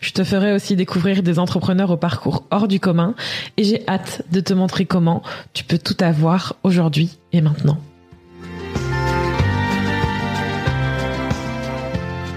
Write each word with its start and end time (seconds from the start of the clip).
Je 0.00 0.12
te 0.12 0.24
ferai 0.24 0.52
aussi 0.52 0.76
découvrir 0.76 1.22
des 1.22 1.38
entrepreneurs 1.38 1.90
au 1.90 1.96
parcours 1.96 2.46
hors 2.50 2.68
du 2.68 2.80
commun 2.80 3.14
et 3.56 3.64
j'ai 3.64 3.86
hâte 3.88 4.22
de 4.30 4.40
te 4.40 4.52
montrer 4.52 4.86
comment 4.86 5.22
tu 5.52 5.64
peux 5.64 5.78
tout 5.78 5.96
avoir 6.00 6.56
aujourd'hui 6.62 7.18
et 7.32 7.40
maintenant. 7.40 7.78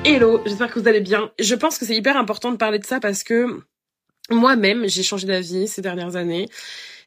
Hello, 0.06 0.40
j'espère 0.46 0.72
que 0.72 0.80
vous 0.80 0.88
allez 0.88 1.02
bien. 1.02 1.32
Je 1.40 1.56
pense 1.56 1.80
que 1.80 1.86
c'est 1.86 1.96
hyper 1.96 2.16
important 2.16 2.52
de 2.52 2.58
parler 2.58 2.78
de 2.78 2.86
ça 2.86 3.00
parce 3.00 3.24
que 3.24 3.62
moi-même, 4.30 4.88
j'ai 4.88 5.04
changé 5.04 5.26
d'avis 5.26 5.68
ces 5.68 5.82
dernières 5.82 6.16
années 6.16 6.48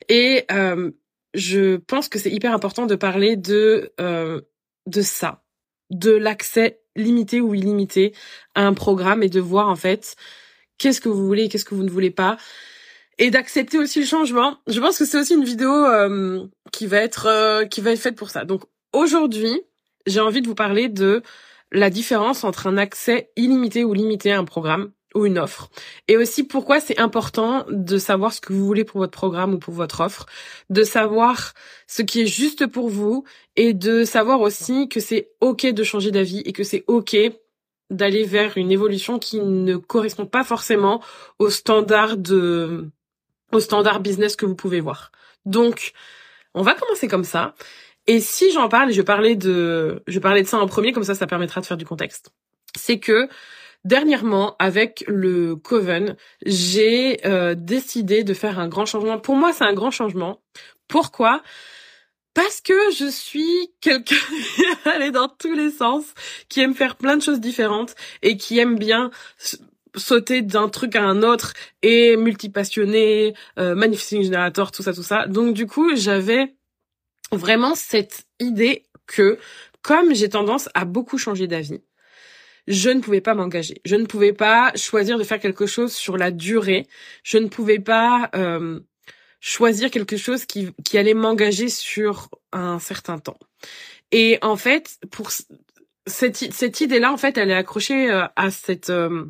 et 0.09 0.45
euh, 0.51 0.91
je 1.35 1.77
pense 1.77 2.09
que 2.09 2.19
c'est 2.19 2.31
hyper 2.31 2.53
important 2.53 2.87
de 2.87 2.97
parler 2.97 3.37
de 3.37 3.93
euh, 4.01 4.41
de 4.87 5.03
ça, 5.03 5.45
de 5.91 6.11
l'accès 6.11 6.81
limité 6.99 7.41
ou 7.41 7.55
illimité 7.55 8.13
à 8.55 8.67
un 8.67 8.75
programme 8.75 9.23
et 9.23 9.29
de 9.29 9.41
voir 9.41 9.69
en 9.69 9.77
fait 9.77 10.17
qu'est-ce 10.77 11.01
que 11.01 11.09
vous 11.09 11.27
voulez 11.27 11.49
qu'est-ce 11.49 11.65
que 11.65 11.75
vous 11.75 11.85
ne 11.85 11.91
voulez 11.91 12.11
pas 12.11 12.37
et 13.19 13.31
d'accepter 13.31 13.79
aussi 13.79 14.01
le 14.01 14.07
changement. 14.07 14.59
Je 14.67 14.81
pense 14.81 14.99
que 14.99 15.05
c'est 15.05 15.19
aussi 15.19 15.35
une 15.35 15.45
vidéo 15.45 15.73
euh, 15.73 16.47
qui 16.73 16.87
va 16.87 16.99
être 16.99 17.27
euh, 17.27 17.65
qui 17.65 17.81
va 17.81 17.93
être 17.93 18.01
faite 18.01 18.17
pour 18.17 18.31
ça. 18.31 18.45
Donc 18.45 18.63
aujourd'hui, 18.93 19.61
j'ai 20.07 20.21
envie 20.21 20.41
de 20.41 20.47
vous 20.47 20.55
parler 20.55 20.89
de 20.89 21.23
la 21.73 21.91
différence 21.91 22.45
entre 22.45 22.67
un 22.67 22.77
accès 22.77 23.31
illimité 23.37 23.85
ou 23.85 23.93
limité 23.93 24.33
à 24.33 24.39
un 24.39 24.45
programme 24.45 24.93
ou 25.15 25.27
une 25.27 25.39
offre. 25.39 25.71
Et 26.07 26.17
aussi 26.17 26.45
pourquoi 26.45 26.81
c'est 26.81 26.99
important 26.99 27.65
de 27.69 27.99
savoir 27.99 28.33
ce 28.33 28.41
que 28.41 28.53
vous 28.53 28.65
voulez 28.65 28.85
pour 28.85 29.01
votre 29.01 29.13
programme 29.13 29.55
ou 29.55 29.59
pour 29.59 29.75
votre 29.75 30.01
offre, 30.01 30.27
de 30.71 30.83
savoir 30.83 31.55
ce 31.87 32.03
qui 32.03 32.23
est 32.23 32.27
juste 32.27 32.67
pour 32.67 32.89
vous 32.89 33.25
et 33.57 33.73
de 33.73 34.05
savoir 34.05 34.41
aussi 34.41 34.89
que 34.89 35.01
c'est 35.01 35.31
OK 35.41 35.67
de 35.67 35.83
changer 35.83 36.11
d'avis 36.11 36.43
et 36.45 36.53
que 36.53 36.65
c'est 36.65 36.85
OK 36.87 37.17
d'aller 37.91 38.25
vers 38.25 38.59
une 38.59 38.71
évolution 38.71 39.19
qui 39.19 39.41
ne 39.41 39.77
correspond 39.77 40.27
pas 40.27 40.45
forcément 40.45 41.03
au 41.39 41.49
standard 41.51 42.17
de 42.17 42.91
au 43.51 43.61
standard 43.61 44.01
business 44.01 44.37
que 44.37 44.45
vous 44.45 44.55
pouvez 44.55 44.81
voir. 44.81 45.11
Donc, 45.47 45.93
on 46.53 46.61
va 46.61 46.75
commencer 46.75 47.09
comme 47.09 47.25
ça. 47.25 47.55
Et 48.07 48.21
si 48.21 48.51
j'en 48.53 48.69
parle, 48.69 48.93
je 48.93 49.01
vais 49.01 49.37
de 49.37 50.03
je 50.07 50.19
parler 50.19 50.43
de 50.43 50.49
ça 50.49 50.59
en 50.59 50.67
premier 50.67 50.93
comme 50.93 51.05
ça 51.05 51.15
ça 51.15 51.27
permettra 51.27 51.61
de 51.61 51.67
faire 51.67 51.77
du 51.77 51.87
contexte. 51.87 52.31
C'est 52.77 52.99
que 52.99 53.29
Dernièrement, 53.85 54.57
avec 54.59 55.05
le 55.07 55.57
Coven, 55.57 56.17
j'ai 56.45 57.25
euh, 57.27 57.55
décidé 57.55 58.25
de 58.25 58.35
faire 58.35 58.59
un 58.59 58.69
grand 58.69 58.87
changement. 58.87 59.19
Pour 59.19 59.37
moi, 59.37 59.53
c'est 59.53 59.65
un 59.65 59.73
grand 59.73 59.91
changement. 59.91 60.43
Pourquoi? 60.89 61.43
Parce 62.35 62.61
que 62.61 62.75
je 62.93 63.07
suis 63.07 63.73
quelqu'un 63.81 64.15
qui 64.57 64.89
aller 64.89 65.11
dans 65.11 65.29
tous 65.29 65.55
les 65.55 65.71
sens, 65.71 66.05
qui 66.49 66.61
aime 66.61 66.75
faire 66.75 66.97
plein 66.97 67.17
de 67.17 67.23
choses 67.23 67.41
différentes 67.41 67.95
et 68.23 68.37
qui 68.37 68.59
aime 68.59 68.79
bien 68.79 69.11
sauter 69.97 70.43
d'un 70.43 70.69
truc 70.69 70.95
à 70.97 71.03
un 71.03 71.23
autre 71.23 71.55
et 71.83 72.17
multipassionné, 72.17 73.35
euh, 73.59 73.75
Manifesting 73.75 74.23
Generator, 74.23 74.71
tout 74.71 74.83
ça, 74.83 74.93
tout 74.93 75.03
ça. 75.03 75.27
Donc 75.27 75.55
du 75.55 75.67
coup, 75.67 75.97
j'avais 75.97 76.55
vraiment 77.33 77.75
cette 77.75 78.25
idée 78.41 78.85
que 79.07 79.39
comme 79.83 80.15
j'ai 80.15 80.29
tendance 80.29 80.69
à 80.75 80.85
beaucoup 80.85 81.19
changer 81.19 81.47
d'avis, 81.47 81.81
je 82.69 82.91
ne 82.91 83.01
pouvais 83.01 83.23
pas 83.23 83.35
m'engager. 83.35 83.81
Je 83.85 83.97
ne 83.97 84.05
pouvais 84.05 84.35
pas 84.35 84.73
choisir 84.77 85.19
de 85.19 85.25
faire 85.25 85.41
quelque 85.41 85.67
chose 85.67 85.95
sur 85.95 86.19
la 86.19 86.31
durée. 86.31 86.87
Je 87.25 87.39
ne 87.39 87.49
pouvais 87.49 87.79
pas 87.79 88.31
euh, 88.35 88.81
choisir 89.41 89.91
quelque 89.91 90.19
chose 90.19 90.45
qui, 90.45 90.69
qui 90.85 90.99
allait 90.99 91.15
m'engager 91.15 91.71
sur 91.71 92.29
un 92.53 92.79
certain 92.79 93.19
temps. 93.19 93.39
Et 94.13 94.39
en 94.43 94.57
fait, 94.57 94.99
pour 95.11 95.31
cette, 96.07 96.37
cette 96.37 96.81
idée-là, 96.83 97.11
en 97.11 97.17
fait, 97.17 97.39
elle 97.39 97.51
est 97.51 97.55
accrochée 97.55 98.11
euh, 98.11 98.27
à 98.37 98.51
cette 98.51 98.91
euh, 98.91 99.25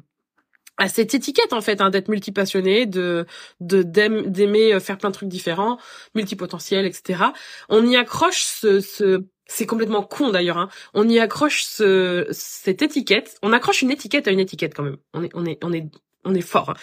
à 0.81 0.89
cette 0.89 1.13
étiquette 1.13 1.53
en 1.53 1.61
fait 1.61 1.81
hein, 1.81 1.91
d'être 1.91 2.09
multipassionné, 2.09 2.87
de 2.87 3.27
de 3.61 3.83
d'aimer 3.83 4.79
faire 4.79 4.97
plein 4.99 5.11
de 5.11 5.15
trucs 5.15 5.29
différents, 5.29 5.77
multipotentiel, 6.15 6.87
etc. 6.87 7.25
On 7.69 7.85
y 7.85 7.97
accroche 7.97 8.45
ce, 8.45 8.79
ce 8.79 9.25
c'est 9.49 9.67
complètement 9.67 10.03
con 10.03 10.31
d'ailleurs. 10.31 10.59
Hein. 10.59 10.69
On 10.95 11.09
y 11.09 11.19
accroche 11.19 11.65
ce, 11.65 12.27
cette 12.31 12.83
étiquette. 12.83 13.37
On 13.43 13.53
accroche 13.53 13.83
une 13.83 13.91
étiquette 13.91 14.29
à 14.29 14.31
une 14.31 14.41
étiquette 14.41 14.75
quand 14.75 14.85
même. 14.85 14.99
On 15.15 15.25
est, 15.25 15.31
on 15.35 15.45
est, 15.45 15.59
on 15.65 15.73
est, 15.73 15.87
on 16.25 16.35
est 16.35 16.43
fort. 16.43 16.71
Hein. 16.71 16.75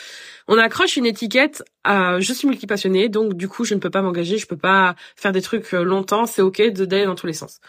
On 0.48 0.58
accroche 0.58 0.98
une 0.98 1.06
étiquette 1.06 1.64
à 1.84 2.20
je 2.20 2.34
suis 2.34 2.48
multipassionné, 2.48 3.08
donc 3.08 3.36
du 3.36 3.48
coup 3.48 3.64
je 3.64 3.76
ne 3.76 3.80
peux 3.80 3.92
pas 3.92 4.02
m'engager, 4.02 4.38
je 4.38 4.48
peux 4.48 4.58
pas 4.58 4.96
faire 5.16 5.32
des 5.32 5.42
trucs 5.42 5.74
euh, 5.74 5.84
longtemps. 5.84 6.26
C'est 6.26 6.42
ok 6.42 6.62
de 6.74 6.86
d'aller 6.86 7.06
dans 7.06 7.16
tous 7.16 7.28
les 7.28 7.34
sens. 7.34 7.60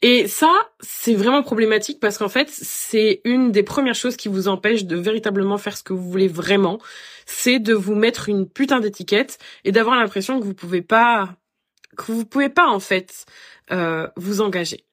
Et 0.00 0.28
ça, 0.28 0.52
c'est 0.78 1.14
vraiment 1.14 1.42
problématique 1.42 1.98
parce 1.98 2.18
qu'en 2.18 2.28
fait, 2.28 2.48
c'est 2.50 3.20
une 3.24 3.50
des 3.50 3.64
premières 3.64 3.96
choses 3.96 4.16
qui 4.16 4.28
vous 4.28 4.46
empêche 4.46 4.84
de 4.84 4.94
véritablement 4.96 5.58
faire 5.58 5.76
ce 5.76 5.82
que 5.82 5.92
vous 5.92 6.08
voulez 6.08 6.28
vraiment. 6.28 6.78
C'est 7.26 7.58
de 7.58 7.74
vous 7.74 7.96
mettre 7.96 8.28
une 8.28 8.48
putain 8.48 8.78
d'étiquette 8.78 9.38
et 9.64 9.72
d'avoir 9.72 9.96
l'impression 9.96 10.38
que 10.38 10.44
vous 10.44 10.54
pouvez 10.54 10.82
pas 10.82 11.34
que 11.98 12.12
vous 12.12 12.24
pouvez 12.24 12.48
pas 12.48 12.68
en 12.68 12.80
fait 12.80 13.26
euh, 13.70 14.08
vous 14.16 14.40
engager. 14.40 14.84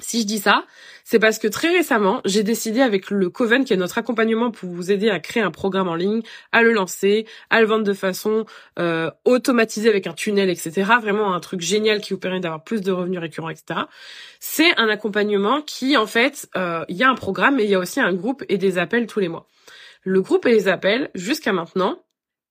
Si 0.00 0.22
je 0.22 0.26
dis 0.26 0.40
ça, 0.40 0.64
c'est 1.04 1.20
parce 1.20 1.38
que 1.38 1.46
très 1.46 1.70
récemment, 1.70 2.20
j'ai 2.24 2.42
décidé 2.42 2.80
avec 2.80 3.10
le 3.10 3.30
Coven, 3.30 3.64
qui 3.64 3.72
est 3.72 3.76
notre 3.76 3.96
accompagnement 3.96 4.50
pour 4.50 4.68
vous 4.68 4.90
aider 4.90 5.08
à 5.08 5.20
créer 5.20 5.42
un 5.42 5.52
programme 5.52 5.86
en 5.86 5.94
ligne, 5.94 6.22
à 6.50 6.62
le 6.62 6.72
lancer, 6.72 7.26
à 7.48 7.60
le 7.60 7.66
vendre 7.68 7.84
de 7.84 7.92
façon 7.92 8.44
euh, 8.80 9.12
automatisée 9.24 9.88
avec 9.88 10.08
un 10.08 10.12
tunnel, 10.12 10.50
etc. 10.50 10.90
Vraiment 11.00 11.32
un 11.32 11.38
truc 11.38 11.60
génial 11.60 12.00
qui 12.00 12.12
vous 12.12 12.18
permet 12.18 12.40
d'avoir 12.40 12.64
plus 12.64 12.80
de 12.80 12.90
revenus 12.90 13.20
récurrents, 13.20 13.50
etc. 13.50 13.82
C'est 14.40 14.76
un 14.80 14.88
accompagnement 14.88 15.62
qui, 15.62 15.96
en 15.96 16.06
fait, 16.06 16.48
euh, 16.56 16.84
il 16.88 16.96
y 16.96 17.04
a 17.04 17.08
un 17.08 17.14
programme, 17.14 17.54
mais 17.56 17.64
il 17.64 17.70
y 17.70 17.76
a 17.76 17.78
aussi 17.78 18.00
un 18.00 18.12
groupe 18.12 18.42
et 18.48 18.58
des 18.58 18.78
appels 18.78 19.06
tous 19.06 19.20
les 19.20 19.28
mois. 19.28 19.46
Le 20.02 20.22
groupe 20.22 20.44
et 20.46 20.50
les 20.50 20.66
appels, 20.66 21.10
jusqu'à 21.14 21.52
maintenant, 21.52 22.02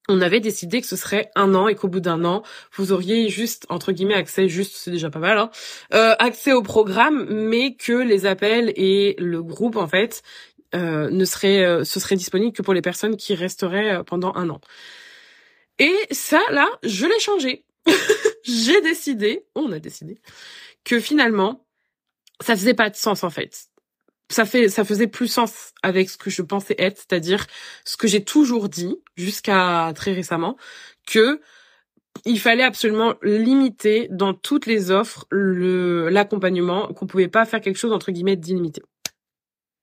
on 0.09 0.21
avait 0.21 0.39
décidé 0.39 0.81
que 0.81 0.87
ce 0.87 0.95
serait 0.95 1.31
un 1.35 1.55
an 1.55 1.67
et 1.67 1.75
qu'au 1.75 1.87
bout 1.87 2.01
d'un 2.01 2.25
an, 2.25 2.43
vous 2.73 2.91
auriez 2.91 3.29
juste, 3.29 3.65
entre 3.69 3.91
guillemets, 3.91 4.15
accès, 4.15 4.49
juste, 4.49 4.75
c'est 4.75 4.91
déjà 4.91 5.09
pas 5.09 5.19
mal, 5.19 5.37
hein, 5.37 5.49
euh, 5.93 6.15
accès 6.19 6.51
au 6.51 6.61
programme, 6.61 7.25
mais 7.29 7.75
que 7.75 7.93
les 7.93 8.25
appels 8.25 8.73
et 8.75 9.15
le 9.17 9.41
groupe, 9.41 9.77
en 9.77 9.87
fait, 9.87 10.21
euh, 10.75 11.09
ne 11.09 11.25
seraient, 11.25 11.63
euh, 11.63 11.83
ce 11.83 11.99
serait 11.99 12.15
disponible 12.15 12.53
que 12.53 12.61
pour 12.61 12.73
les 12.73 12.81
personnes 12.81 13.15
qui 13.15 13.33
resteraient 13.33 14.03
pendant 14.03 14.33
un 14.35 14.49
an. 14.49 14.59
Et 15.79 15.95
ça, 16.11 16.41
là, 16.51 16.67
je 16.83 17.05
l'ai 17.05 17.19
changé. 17.19 17.65
J'ai 18.43 18.81
décidé, 18.81 19.45
on 19.55 19.71
a 19.71 19.79
décidé, 19.79 20.19
que 20.83 20.99
finalement, 20.99 21.65
ça 22.41 22.55
faisait 22.55 22.73
pas 22.73 22.89
de 22.89 22.95
sens, 22.95 23.23
en 23.23 23.29
fait 23.29 23.69
ça 24.33 24.45
fait 24.45 24.69
ça 24.69 24.83
faisait 24.85 25.07
plus 25.07 25.27
sens 25.27 25.73
avec 25.83 26.09
ce 26.09 26.17
que 26.17 26.29
je 26.29 26.41
pensais 26.41 26.75
être, 26.77 26.97
c'est-à-dire 26.97 27.45
ce 27.85 27.97
que 27.97 28.07
j'ai 28.07 28.23
toujours 28.23 28.69
dit 28.69 28.95
jusqu'à 29.15 29.91
très 29.95 30.13
récemment 30.13 30.57
que 31.07 31.41
il 32.25 32.39
fallait 32.39 32.63
absolument 32.63 33.15
limiter 33.23 34.07
dans 34.11 34.33
toutes 34.33 34.65
les 34.65 34.91
offres 34.91 35.25
le 35.31 36.09
l'accompagnement, 36.09 36.87
qu'on 36.93 37.07
pouvait 37.07 37.27
pas 37.27 37.45
faire 37.45 37.61
quelque 37.61 37.77
chose 37.77 37.93
entre 37.93 38.11
guillemets 38.11 38.35
d'illimité. 38.35 38.81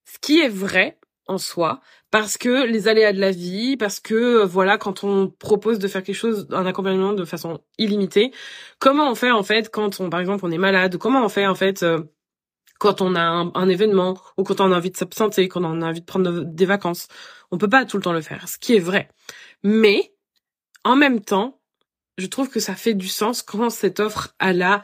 Ce 0.04 0.18
qui 0.20 0.40
est 0.40 0.48
vrai 0.48 0.98
en 1.26 1.38
soi 1.38 1.80
parce 2.10 2.36
que 2.38 2.66
les 2.66 2.88
aléas 2.88 3.12
de 3.12 3.20
la 3.20 3.30
vie, 3.30 3.76
parce 3.76 4.00
que 4.00 4.44
voilà 4.44 4.78
quand 4.78 5.04
on 5.04 5.28
propose 5.28 5.78
de 5.78 5.86
faire 5.88 6.02
quelque 6.02 6.16
chose 6.16 6.48
un 6.50 6.66
accompagnement 6.66 7.12
de 7.12 7.24
façon 7.24 7.60
illimitée, 7.78 8.32
comment 8.80 9.10
on 9.10 9.14
fait 9.14 9.30
en 9.30 9.42
fait 9.42 9.70
quand 9.70 10.00
on 10.00 10.10
par 10.10 10.20
exemple 10.20 10.44
on 10.44 10.50
est 10.50 10.58
malade, 10.58 10.96
comment 10.98 11.24
on 11.24 11.28
fait 11.28 11.46
en 11.46 11.54
fait 11.54 11.82
euh, 11.82 12.00
quand 12.80 13.02
on 13.02 13.14
a 13.14 13.20
un, 13.20 13.68
événement 13.68 14.18
ou 14.38 14.42
quand 14.42 14.60
on 14.62 14.72
a 14.72 14.76
envie 14.76 14.90
de 14.90 14.96
s'absenter, 14.96 15.48
quand 15.48 15.62
on 15.62 15.82
a 15.82 15.86
envie 15.86 16.00
de 16.00 16.06
prendre 16.06 16.44
des 16.44 16.64
vacances. 16.64 17.08
On 17.50 17.58
peut 17.58 17.68
pas 17.68 17.84
tout 17.84 17.98
le 17.98 18.02
temps 18.02 18.14
le 18.14 18.22
faire, 18.22 18.48
ce 18.48 18.56
qui 18.58 18.74
est 18.74 18.80
vrai. 18.80 19.10
Mais 19.62 20.14
en 20.82 20.96
même 20.96 21.20
temps, 21.20 21.60
je 22.16 22.26
trouve 22.26 22.48
que 22.48 22.58
ça 22.58 22.74
fait 22.74 22.94
du 22.94 23.06
sens 23.06 23.42
quand 23.42 23.68
cette 23.68 24.00
offre 24.00 24.34
elle 24.40 24.62
a 24.62 24.82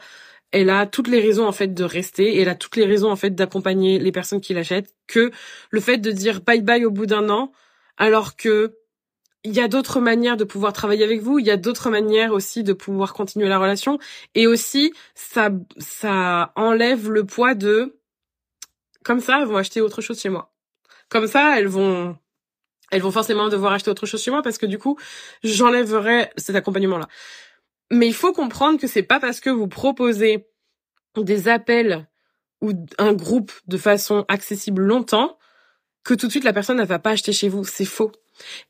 elle 0.51 0.69
a 0.69 0.85
toutes 0.85 1.07
les 1.07 1.19
raisons 1.19 1.45
en 1.47 1.51
fait 1.51 1.73
de 1.73 1.83
rester 1.83 2.39
elle 2.39 2.49
a 2.49 2.55
toutes 2.55 2.77
les 2.77 2.85
raisons 2.85 3.11
en 3.11 3.15
fait 3.15 3.31
d'accompagner 3.31 3.99
les 3.99 4.11
personnes 4.11 4.41
qui 4.41 4.53
l'achètent 4.53 4.95
que 5.07 5.31
le 5.71 5.81
fait 5.81 5.97
de 5.97 6.11
dire 6.11 6.41
bye 6.41 6.61
bye 6.61 6.85
au 6.85 6.91
bout 6.91 7.05
d'un 7.05 7.29
an 7.29 7.51
alors 7.97 8.37
que 8.37 8.77
il 9.47 9.53
y 9.53 9.61
a 9.61 9.69
d'autres 9.69 10.01
manières 10.01 10.35
de 10.35 10.43
pouvoir 10.43 10.73
travailler 10.73 11.05
avec 11.05 11.21
vous, 11.21 11.39
il 11.39 11.45
y 11.45 11.51
a 11.51 11.55
d'autres 11.55 11.89
manières 11.89 12.33
aussi 12.33 12.63
de 12.63 12.73
pouvoir 12.73 13.13
continuer 13.13 13.47
la 13.47 13.57
relation 13.57 13.97
et 14.35 14.45
aussi 14.45 14.93
ça 15.15 16.51
enlève 16.55 17.09
le 17.09 17.25
poids 17.25 17.55
de 17.55 17.97
comme 19.05 19.21
ça 19.21 19.39
elles 19.39 19.47
vont 19.47 19.55
acheter 19.55 19.79
autre 19.79 20.01
chose 20.01 20.19
chez 20.19 20.27
moi. 20.27 20.53
Comme 21.07 21.27
ça 21.27 21.57
elles 21.57 21.67
vont 21.67 22.17
elles 22.91 23.01
vont 23.01 23.11
forcément 23.11 23.47
devoir 23.47 23.71
acheter 23.71 23.89
autre 23.89 24.05
chose 24.05 24.21
chez 24.21 24.31
moi 24.31 24.41
parce 24.41 24.57
que 24.57 24.65
du 24.65 24.77
coup, 24.77 24.97
j'enlèverai 25.43 26.29
cet 26.35 26.55
accompagnement-là. 26.55 27.07
Mais 27.89 28.07
il 28.07 28.13
faut 28.13 28.33
comprendre 28.33 28.79
que 28.79 28.87
c'est 28.87 29.03
pas 29.03 29.21
parce 29.21 29.39
que 29.39 29.49
vous 29.49 29.67
proposez 29.67 30.47
des 31.15 31.47
appels 31.47 32.07
ou 32.61 32.73
un 32.97 33.13
groupe 33.13 33.53
de 33.67 33.77
façon 33.77 34.25
accessible 34.27 34.81
longtemps 34.81 35.37
que 36.07 36.13
tout 36.13 36.27
de 36.27 36.31
suite 36.31 36.45
la 36.45 36.53
personne 36.53 36.77
ne 36.77 36.85
va 36.85 36.99
pas 36.99 37.11
acheter 37.11 37.33
chez 37.33 37.49
vous. 37.49 37.65
C'est 37.65 37.85
faux. 37.85 38.13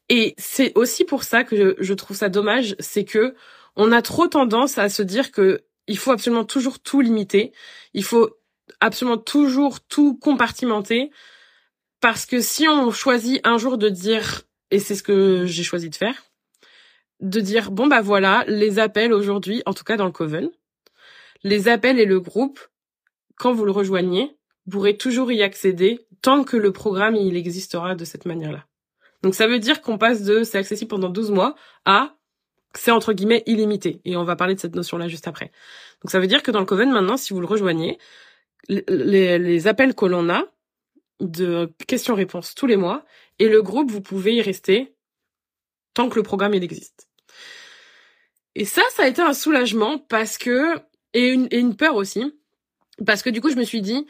Et 0.09 0.33
c'est 0.37 0.75
aussi 0.75 1.05
pour 1.05 1.23
ça 1.23 1.43
que 1.43 1.75
je, 1.79 1.93
trouve 1.93 2.17
ça 2.17 2.29
dommage, 2.29 2.75
c'est 2.79 3.05
que 3.05 3.35
on 3.75 3.91
a 3.91 4.01
trop 4.01 4.27
tendance 4.27 4.79
à 4.79 4.89
se 4.89 5.03
dire 5.03 5.31
que 5.31 5.63
il 5.85 5.99
faut 5.99 6.11
absolument 6.11 6.45
toujours 6.45 6.79
tout 6.79 6.99
limiter, 6.99 7.53
il 7.93 8.03
faut 8.03 8.35
absolument 8.79 9.17
toujours 9.17 9.81
tout 9.81 10.17
compartimenter, 10.17 11.11
parce 12.01 12.25
que 12.25 12.41
si 12.41 12.67
on 12.67 12.91
choisit 12.91 13.39
un 13.45 13.57
jour 13.57 13.77
de 13.77 13.89
dire, 13.89 14.41
et 14.71 14.79
c'est 14.79 14.95
ce 14.95 15.03
que 15.03 15.45
j'ai 15.45 15.63
choisi 15.63 15.89
de 15.89 15.95
faire, 15.95 16.23
de 17.19 17.39
dire 17.39 17.71
bon 17.71 17.87
bah 17.87 18.01
voilà 18.01 18.45
les 18.47 18.79
appels 18.79 19.13
aujourd'hui, 19.13 19.61
en 19.65 19.73
tout 19.73 19.83
cas 19.83 19.95
dans 19.95 20.05
le 20.05 20.11
Coven, 20.11 20.49
les 21.43 21.67
appels 21.67 21.99
et 21.99 22.05
le 22.05 22.19
groupe, 22.19 22.59
quand 23.35 23.53
vous 23.53 23.65
le 23.65 23.71
rejoignez, 23.71 24.36
pourrez 24.71 24.97
toujours 24.97 25.31
y 25.31 25.43
accéder 25.43 26.07
tant 26.21 26.43
que 26.43 26.57
le 26.57 26.71
programme 26.71 27.15
il 27.15 27.35
existera 27.35 27.95
de 27.95 28.05
cette 28.05 28.25
manière-là. 28.25 28.65
Donc 29.23 29.35
ça 29.35 29.47
veut 29.47 29.59
dire 29.59 29.81
qu'on 29.81 29.97
passe 29.97 30.23
de 30.23 30.43
c'est 30.43 30.57
accessible 30.57 30.89
pendant 30.89 31.09
12 31.09 31.31
mois 31.31 31.55
à 31.85 32.15
c'est 32.73 32.91
entre 32.91 33.13
guillemets 33.13 33.43
illimité. 33.45 34.01
Et 34.05 34.15
on 34.15 34.23
va 34.23 34.35
parler 34.35 34.55
de 34.55 34.59
cette 34.59 34.75
notion-là 34.75 35.07
juste 35.07 35.27
après. 35.27 35.51
Donc 36.03 36.11
ça 36.11 36.19
veut 36.19 36.27
dire 36.27 36.43
que 36.43 36.51
dans 36.51 36.59
le 36.59 36.65
Coven 36.65 36.91
maintenant, 36.91 37.17
si 37.17 37.33
vous 37.33 37.39
le 37.39 37.47
rejoignez, 37.47 37.97
les, 38.69 39.67
appels 39.67 39.95
que 39.95 40.05
l'on 40.05 40.29
a 40.29 40.43
de 41.19 41.71
questions-réponses 41.87 42.53
tous 42.53 42.67
les 42.67 42.75
mois 42.75 43.05
et 43.39 43.47
le 43.47 43.61
groupe, 43.61 43.89
vous 43.89 44.01
pouvez 44.01 44.35
y 44.35 44.41
rester 44.41 44.93
tant 45.93 46.09
que 46.09 46.15
le 46.15 46.23
programme 46.23 46.53
il 46.53 46.63
existe. 46.63 47.07
Et 48.53 48.65
ça, 48.65 48.81
ça 48.91 49.03
a 49.03 49.07
été 49.07 49.21
un 49.21 49.33
soulagement 49.33 49.97
parce 49.97 50.37
que 50.37 50.75
et 51.13 51.29
une 51.31 51.75
peur 51.75 51.95
aussi 51.95 52.33
parce 53.05 53.21
que 53.21 53.29
du 53.29 53.41
coup 53.41 53.49
je 53.49 53.55
me 53.55 53.63
suis 53.63 53.81
dit 53.81 54.07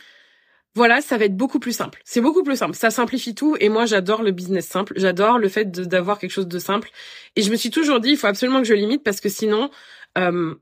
voilà, 0.75 1.01
ça 1.01 1.17
va 1.17 1.25
être 1.25 1.35
beaucoup 1.35 1.59
plus 1.59 1.75
simple. 1.75 2.01
C'est 2.05 2.21
beaucoup 2.21 2.43
plus 2.43 2.55
simple. 2.55 2.75
Ça 2.75 2.91
simplifie 2.91 3.33
tout. 3.33 3.57
Et 3.59 3.69
moi, 3.69 3.85
j'adore 3.85 4.21
le 4.21 4.31
business 4.31 4.67
simple. 4.67 4.93
J'adore 4.97 5.39
le 5.39 5.49
fait 5.49 5.71
d'avoir 5.71 6.19
quelque 6.19 6.31
chose 6.31 6.47
de 6.47 6.59
simple. 6.59 6.89
Et 7.35 7.41
je 7.41 7.49
me 7.49 7.55
suis 7.55 7.71
toujours 7.71 7.99
dit, 7.99 8.11
il 8.11 8.17
faut 8.17 8.27
absolument 8.27 8.59
que 8.59 8.67
je 8.67 8.75
limite 8.75 9.03
parce 9.03 9.19
que 9.19 9.29
sinon, 9.29 9.71
euh, 10.17 10.53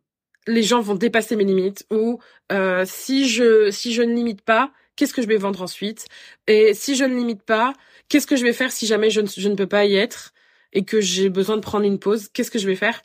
les 0.48 0.64
gens 0.64 0.80
vont 0.80 0.96
dépasser 0.96 1.36
mes 1.36 1.44
limites. 1.44 1.86
Ou 1.92 2.20
euh, 2.52 2.84
si 2.88 3.28
je 3.28 3.72
si 3.72 3.94
je 3.94 4.04
ne 4.04 4.14
limite 4.14 4.42
pas, 4.42 4.72
qu'est-ce 4.96 5.14
que 5.14 5.22
je 5.22 5.28
vais 5.28 5.38
vendre 5.38 5.62
ensuite? 5.62 6.06
Et 6.48 6.74
si 6.74 6.96
je 6.96 7.04
ne 7.04 7.16
limite 7.16 7.44
pas, 7.44 7.74
qu'est-ce 8.08 8.28
que 8.28 8.36
je 8.38 8.44
vais 8.44 8.54
faire 8.54 8.72
si 8.72 8.86
jamais 8.86 9.10
je 9.10 9.22
ne, 9.22 9.28
je 9.28 9.50
ne 9.50 9.56
peux 9.56 9.68
pas 9.68 9.86
y 9.86 9.96
être 9.96 10.34
et 10.72 10.86
que 10.86 11.02
j'ai 11.02 11.30
besoin 11.30 11.58
de 11.58 11.62
prendre 11.62 11.86
une 11.86 12.00
pause? 12.00 12.30
Qu'est-ce 12.30 12.52
que 12.52 12.60
je 12.60 12.68
vais 12.68 12.76
faire? 12.76 13.04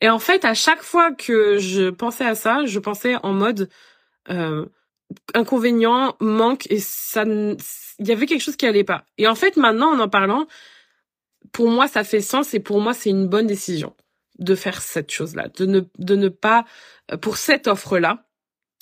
Et 0.00 0.08
en 0.08 0.18
fait, 0.18 0.44
à 0.44 0.54
chaque 0.54 0.82
fois 0.82 1.12
que 1.12 1.58
je 1.58 1.90
pensais 1.90 2.26
à 2.26 2.34
ça, 2.34 2.66
je 2.66 2.78
pensais 2.78 3.16
en 3.22 3.32
mode 3.32 3.70
euh, 4.28 4.66
inconvénient, 5.34 6.16
manque 6.20 6.66
et 6.70 6.80
ça, 6.80 7.24
il 7.24 8.06
y 8.06 8.12
avait 8.12 8.26
quelque 8.26 8.42
chose 8.42 8.56
qui 8.56 8.66
allait 8.66 8.84
pas. 8.84 9.04
Et 9.18 9.26
en 9.28 9.34
fait, 9.34 9.56
maintenant, 9.56 9.92
en 9.92 10.00
en 10.00 10.08
parlant, 10.08 10.46
pour 11.52 11.68
moi, 11.68 11.88
ça 11.88 12.04
fait 12.04 12.20
sens 12.20 12.54
et 12.54 12.60
pour 12.60 12.80
moi, 12.80 12.94
c'est 12.94 13.10
une 13.10 13.28
bonne 13.28 13.46
décision 13.46 13.94
de 14.38 14.54
faire 14.54 14.82
cette 14.82 15.10
chose-là, 15.10 15.48
de 15.56 15.66
ne, 15.66 15.80
de 15.98 16.16
ne 16.16 16.28
pas, 16.28 16.64
euh, 17.12 17.16
pour 17.16 17.36
cette 17.36 17.68
offre-là, 17.68 18.26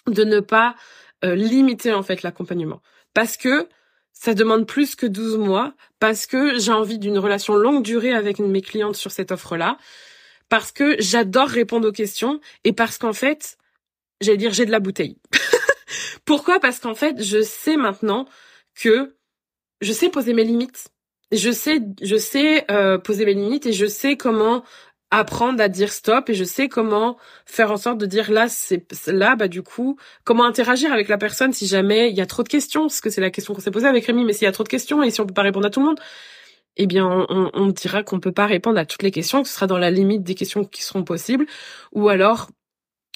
de 0.09 0.25
ne 0.25 0.41
pas 0.41 0.75
euh, 1.25 1.35
limiter 1.35 1.93
en 1.93 2.03
fait 2.03 2.23
l'accompagnement. 2.23 2.83
Parce 3.13 3.37
que 3.37 3.69
ça 4.13 4.35
demande 4.35 4.67
plus 4.67 4.97
que 4.97 5.07
12 5.07 5.39
mois, 5.39 5.75
parce 5.99 6.27
que 6.27 6.59
j'ai 6.59 6.73
envie 6.73 6.99
d'une 6.99 7.19
relation 7.19 7.55
longue 7.55 7.83
durée 7.83 8.13
avec 8.13 8.39
mes 8.39 8.63
clientes 8.63 8.97
sur 8.97 9.11
cette 9.11 9.33
offre-là, 9.33 9.79
parce 10.49 10.73
que 10.73 10.97
j'adore 10.99 11.49
répondre 11.49 11.89
aux 11.89 11.93
questions 11.93 12.41
et 12.65 12.73
parce 12.73 12.99
qu'en 12.99 13.13
fait, 13.13 13.57
j'allais 14.21 14.37
dire, 14.37 14.53
j'ai 14.53 14.67
de 14.67 14.71
la 14.71 14.81
bouteille. 14.81 15.19
Pourquoi? 16.25 16.61
Parce 16.61 16.79
qu'en 16.79 16.95
fait, 16.95 17.23
je 17.23 17.43
sais 17.43 17.77
maintenant 17.77 18.27
que 18.75 19.17
je 19.81 19.93
sais 19.93 20.09
poser 20.09 20.35
mes 20.35 20.45
limites. 20.45 20.89
Je 21.33 21.51
sais, 21.51 21.81
je 22.03 22.17
sais 22.17 22.71
euh, 22.71 22.99
poser 22.99 23.25
mes 23.25 23.35
limites 23.35 23.67
et 23.67 23.73
je 23.73 23.87
sais 23.87 24.17
comment 24.17 24.65
apprendre 25.11 25.63
à 25.63 25.69
dire 25.69 25.93
stop 25.93 26.29
et 26.29 26.35
je 26.35 26.45
sais 26.45 26.69
comment 26.69 27.17
faire 27.47 27.71
en 27.71 27.77
sorte 27.77 27.99
de 27.99 28.07
dire 28.07 28.31
là 28.33 28.49
c'est 28.49 28.85
là 29.07 29.37
bah 29.37 29.49
du 29.49 29.63
coup 29.63 29.97
comment 30.25 30.45
interagir 30.45 30.93
avec 30.93 31.09
la 31.09 31.19
personne 31.19 31.53
si 31.53 31.67
jamais 31.67 32.11
il 32.11 32.17
y 32.17 32.21
a 32.21 32.27
trop 32.27 32.43
de 32.43 32.49
questions 32.49 32.83
parce 32.83 33.01
que 33.01 33.11
c'est 33.11 33.21
la 33.21 33.31
question 33.31 33.55
qu'on 33.55 33.61
s'est 33.61 33.71
posée 33.71 33.87
avec 33.87 34.07
Rémi 34.07 34.25
mais 34.25 34.33
s'il 34.33 34.45
y 34.45 34.49
a 34.49 34.53
trop 34.53 34.65
de 34.65 34.69
questions 34.69 35.03
et 35.03 35.11
si 35.11 35.21
on 35.21 35.27
peut 35.27 35.35
pas 35.35 35.43
répondre 35.43 35.67
à 35.67 35.71
tout 35.71 35.81
le 35.81 35.87
monde 35.87 36.01
eh 36.77 36.87
bien 36.87 37.27
on, 37.29 37.67
dira 37.69 38.03
qu'on 38.03 38.19
peut 38.19 38.33
pas 38.33 38.47
répondre 38.47 38.79
à 38.79 38.87
toutes 38.87 39.05
les 39.05 39.13
questions 39.13 39.43
que 39.43 39.49
ce 39.49 39.55
sera 39.55 39.69
dans 39.69 39.79
la 39.79 39.91
limite 39.91 40.25
des 40.25 40.35
questions 40.35 40.65
qui 40.65 40.83
seront 40.83 41.05
possibles 41.05 41.47
ou 41.93 42.09
alors 42.09 42.49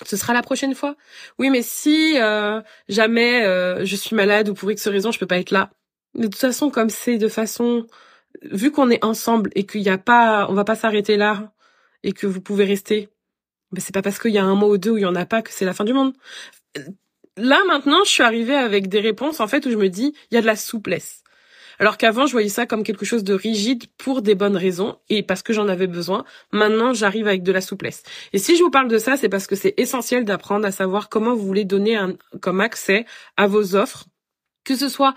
ce 0.05 0.17
sera 0.17 0.33
la 0.33 0.43
prochaine 0.43 0.75
fois. 0.75 0.97
Oui, 1.39 1.51
mais 1.51 1.63
si 1.63 2.19
euh, 2.19 2.61
jamais 2.89 3.45
euh, 3.45 3.85
je 3.85 3.97
suis 3.97 4.15
malade 4.15 4.49
ou 4.49 4.55
pour 4.55 4.71
X 4.71 4.87
raison, 4.89 5.11
je 5.11 5.19
peux 5.19 5.27
pas 5.27 5.39
être 5.39 5.51
là. 5.51 5.71
De 6.15 6.25
toute 6.25 6.37
façon, 6.37 6.71
comme 6.71 6.91
c'est 6.91 7.19
de 7.19 7.29
façon, 7.29 7.87
vu 8.43 8.71
qu'on 8.71 8.91
est 8.91 9.05
ensemble 9.05 9.51
et 9.55 9.67
qu'il 9.67 9.83
y 9.83 9.89
a 9.89 9.99
pas, 9.99 10.47
on 10.49 10.55
va 10.55 10.65
pas 10.65 10.77
s'arrêter 10.77 11.17
là 11.17 11.53
et 12.03 12.13
que 12.13 12.27
vous 12.27 12.41
pouvez 12.41 12.65
rester. 12.65 13.09
Mais 13.73 13.81
c'est 13.81 13.93
pas 13.93 14.03
parce 14.03 14.19
qu'il 14.19 14.33
y 14.33 14.39
a 14.39 14.45
un 14.45 14.55
mot 14.55 14.73
ou 14.73 14.79
deux 14.79 14.93
où 14.93 14.97
il 14.97 15.03
y 15.03 15.07
en 15.07 15.15
a 15.15 15.27
pas 15.27 15.43
que 15.43 15.53
c'est 15.53 15.65
la 15.65 15.75
fin 15.75 15.85
du 15.85 15.93
monde. 15.93 16.15
Là 17.37 17.61
maintenant, 17.67 18.05
je 18.05 18.11
suis 18.11 18.23
arrivée 18.23 18.55
avec 18.55 18.89
des 18.89 19.01
réponses 19.01 19.41
en 19.41 19.49
fait 19.49 19.67
où 19.67 19.71
je 19.71 19.77
me 19.77 19.89
dis, 19.89 20.15
il 20.31 20.35
y 20.35 20.39
a 20.39 20.41
de 20.41 20.47
la 20.47 20.57
souplesse. 20.57 21.23
Alors 21.79 21.97
qu'avant, 21.97 22.27
je 22.27 22.33
voyais 22.33 22.49
ça 22.49 22.67
comme 22.67 22.83
quelque 22.83 23.05
chose 23.05 23.25
de 23.25 23.35
rigide 23.35 23.85
pour 23.99 24.23
des 24.23 24.35
bonnes 24.35 24.57
raisons 24.57 24.99
et 25.09 25.23
parce 25.23 25.43
que 25.43 25.53
j'en 25.53 25.69
avais 25.69 25.87
besoin. 25.87 26.25
Maintenant, 26.53 26.93
j'arrive 26.93 27.29
avec 27.29 27.43
de 27.43 27.53
la 27.53 27.61
souplesse. 27.61 28.03
Et 28.33 28.39
si 28.39 28.57
je 28.57 28.63
vous 28.63 28.71
parle 28.71 28.89
de 28.89 28.99
ça, 28.99 29.17
c'est 29.17 29.29
parce 29.29 29.47
que 29.47 29.57
c'est 29.57 29.75
essentiel 29.77 30.25
d'apprendre 30.25 30.67
à 30.67 30.73
savoir 30.73 31.09
comment 31.09 31.35
vous 31.35 31.47
voulez 31.47 31.65
donner 31.65 31.97
un, 31.97 32.15
comme 32.41 32.61
accès 32.61 33.07
à 33.37 33.47
vos 33.47 33.77
offres, 33.77 34.07
que 34.65 34.75
ce 34.75 34.89
soit 34.89 35.15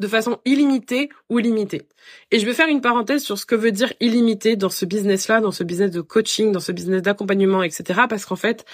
de 0.00 0.08
façon 0.08 0.40
illimitée 0.44 1.08
ou 1.28 1.38
limitée. 1.38 1.82
Et 2.30 2.38
je 2.38 2.46
vais 2.46 2.54
faire 2.54 2.68
une 2.68 2.80
parenthèse 2.80 3.22
sur 3.22 3.38
ce 3.38 3.46
que 3.46 3.54
veut 3.54 3.70
dire 3.70 3.92
illimité 4.00 4.56
dans 4.56 4.70
ce 4.70 4.84
business-là, 4.84 5.40
dans 5.40 5.52
ce 5.52 5.62
business 5.62 5.90
de 5.90 6.00
coaching, 6.00 6.52
dans 6.52 6.60
ce 6.60 6.72
business 6.72 7.02
d'accompagnement, 7.02 7.62
etc. 7.62 8.02
Parce 8.08 8.24
qu'en 8.26 8.36
fait, 8.36 8.64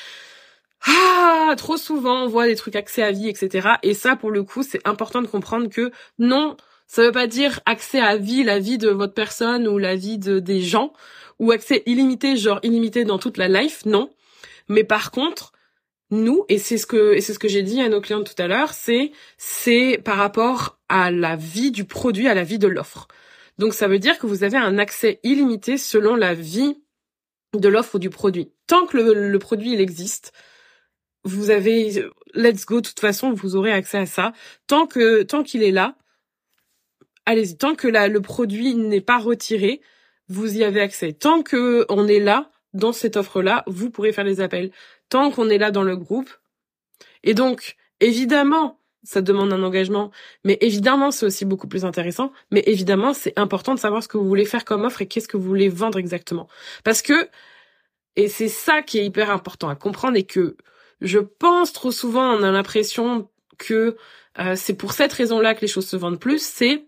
ah, 0.87 1.55
trop 1.57 1.77
souvent 1.77 2.25
on 2.25 2.29
voit 2.29 2.47
des 2.47 2.57
trucs 2.57 2.77
accès 2.77 3.03
à 3.03 3.13
vie, 3.13 3.29
etc. 3.29 3.69
Et 3.83 3.95
ça, 3.95 4.17
pour 4.17 4.31
le 4.31 4.43
coup, 4.43 4.63
c'est 4.63 4.87
important 4.87 5.21
de 5.21 5.27
comprendre 5.27 5.69
que 5.69 5.91
non, 6.19 6.57
ça 6.91 7.05
veut 7.05 7.13
pas 7.13 7.29
dire 7.29 7.61
accès 7.67 8.01
à 8.01 8.17
vie, 8.17 8.43
la 8.43 8.59
vie 8.59 8.77
de 8.77 8.89
votre 8.89 9.15
personne 9.15 9.69
ou 9.69 9.79
la 9.79 9.95
vie 9.95 10.19
de 10.19 10.41
des 10.41 10.61
gens, 10.61 10.93
ou 11.39 11.53
accès 11.53 11.85
illimité, 11.87 12.37
genre 12.37 12.59
illimité 12.65 13.05
dans 13.05 13.19
toute 13.21 13.37
la 13.37 13.47
life, 13.47 13.87
non. 13.87 14.11
Mais 14.69 14.83
par 14.83 15.13
contre, 15.13 15.53
nous, 16.11 16.45
et 16.49 16.59
c'est 16.59 16.79
ce 16.79 16.87
que 16.87 17.15
et 17.15 17.21
c'est 17.21 17.33
ce 17.33 17.39
que 17.39 17.47
j'ai 17.47 17.63
dit 17.63 17.81
à 17.81 17.89
nos 17.89 18.01
clients 18.01 18.25
tout 18.25 18.35
à 18.39 18.49
l'heure, 18.49 18.75
c'est 18.75 19.13
c'est 19.39 20.01
par 20.05 20.17
rapport 20.17 20.81
à 20.89 21.13
la 21.13 21.37
vie 21.37 21.71
du 21.71 21.85
produit, 21.85 22.27
à 22.27 22.35
la 22.35 22.43
vie 22.43 22.59
de 22.59 22.67
l'offre. 22.67 23.07
Donc 23.59 23.73
ça 23.73 23.87
veut 23.87 24.01
dire 24.01 24.19
que 24.19 24.27
vous 24.27 24.43
avez 24.43 24.57
un 24.57 24.77
accès 24.77 25.21
illimité 25.23 25.79
selon 25.79 26.17
la 26.17 26.35
vie 26.35 26.77
de 27.57 27.69
l'offre 27.69 27.95
ou 27.95 27.99
du 28.01 28.11
produit. 28.11 28.51
Tant 28.67 28.87
que 28.87 28.97
le, 28.97 29.29
le 29.29 29.39
produit 29.39 29.75
il 29.75 29.81
existe, 29.81 30.33
vous 31.23 31.51
avez 31.51 32.05
let's 32.35 32.67
go 32.67 32.81
de 32.81 32.89
toute 32.89 32.99
façon, 32.99 33.33
vous 33.33 33.55
aurez 33.55 33.73
accès 33.73 33.99
à 33.99 34.07
ça. 34.07 34.33
Tant 34.67 34.89
que 34.89 35.23
tant 35.23 35.45
qu'il 35.45 35.63
est 35.63 35.71
là, 35.71 35.95
allez-y. 37.27 37.57
Tant 37.57 37.75
que 37.75 37.89
le 37.89 38.21
produit 38.21 38.75
n'est 38.75 39.01
pas 39.01 39.19
retiré, 39.19 39.81
vous 40.29 40.59
y 40.59 40.65
avez 40.65 40.81
accès. 40.81 41.13
Tant 41.13 41.43
que 41.43 41.87
on 41.89 42.07
est 42.09 42.21
là, 42.21 42.51
dans 42.73 42.93
cette 42.93 43.17
offre-là, 43.17 43.65
vous 43.67 43.91
pourrez 43.91 44.13
faire 44.13 44.25
les 44.25 44.41
appels. 44.41 44.71
Tant 45.09 45.31
qu'on 45.31 45.49
est 45.49 45.59
là 45.59 45.71
dans 45.71 45.83
le 45.83 45.97
groupe. 45.97 46.31
Et 47.25 47.35
donc, 47.35 47.77
évidemment, 48.01 48.81
ça 49.03 49.23
demande 49.23 49.53
un 49.53 49.63
engagement, 49.63 50.11
mais 50.45 50.59
évidemment, 50.61 51.11
c'est 51.11 51.27
aussi 51.27 51.45
beaucoup 51.45 51.69
plus 51.69 51.85
intéressant. 51.85 52.33
Mais 52.51 52.63
évidemment, 52.67 53.15
c'est 53.15 53.39
important 53.39 53.75
de 53.75 53.81
savoir 53.81 54.03
ce 54.03 54.09
que 54.09 54.19
vous 54.19 54.29
voulez 54.29 54.45
faire 54.45 54.65
comme 54.65 54.85
offre 54.85 55.03
et 55.03 55.07
qu'est-ce 55.07 55.29
que 55.29 55.37
vous 55.37 55.49
voulez 55.49 55.69
vendre 55.69 55.99
exactement. 55.99 56.49
Parce 56.85 57.03
que, 57.03 57.29
et 58.17 58.29
c'est 58.29 58.49
ça 58.49 58.83
qui 58.83 58.99
est 58.99 59.07
hyper 59.07 59.31
important 59.31 59.69
à 59.69 59.75
comprendre 59.75 60.17
et 60.17 60.25
que 60.25 60.57
je 61.01 61.19
pense 61.19 61.73
trop 61.73 61.91
souvent, 61.91 62.35
on 62.35 62.43
a 62.43 62.51
l'impression 62.51 63.29
que 63.59 63.97
euh, 64.39 64.55
c'est 64.57 64.75
pour 64.75 64.93
cette 64.93 65.13
raison-là 65.13 65.55
que 65.55 65.63
les 65.63 65.69
choses 65.69 65.89
se 65.89 65.97
vendent 65.97 66.21
plus, 66.21 66.43
c'est 66.43 66.87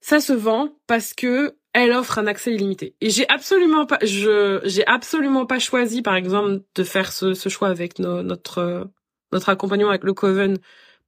ça 0.00 0.20
se 0.20 0.32
vend 0.32 0.70
parce 0.86 1.14
que 1.14 1.56
elle 1.72 1.92
offre 1.92 2.18
un 2.18 2.26
accès 2.26 2.54
illimité. 2.54 2.96
Et 3.00 3.10
j'ai 3.10 3.28
absolument 3.28 3.86
pas, 3.86 3.98
je, 4.02 4.60
j'ai 4.64 4.86
absolument 4.86 5.46
pas 5.46 5.58
choisi, 5.58 6.02
par 6.02 6.16
exemple, 6.16 6.62
de 6.74 6.84
faire 6.84 7.12
ce, 7.12 7.34
ce 7.34 7.48
choix 7.48 7.68
avec 7.68 7.98
notre, 7.98 8.90
notre 9.32 9.48
accompagnement 9.48 9.90
avec 9.90 10.04
le 10.04 10.14
Coven 10.14 10.58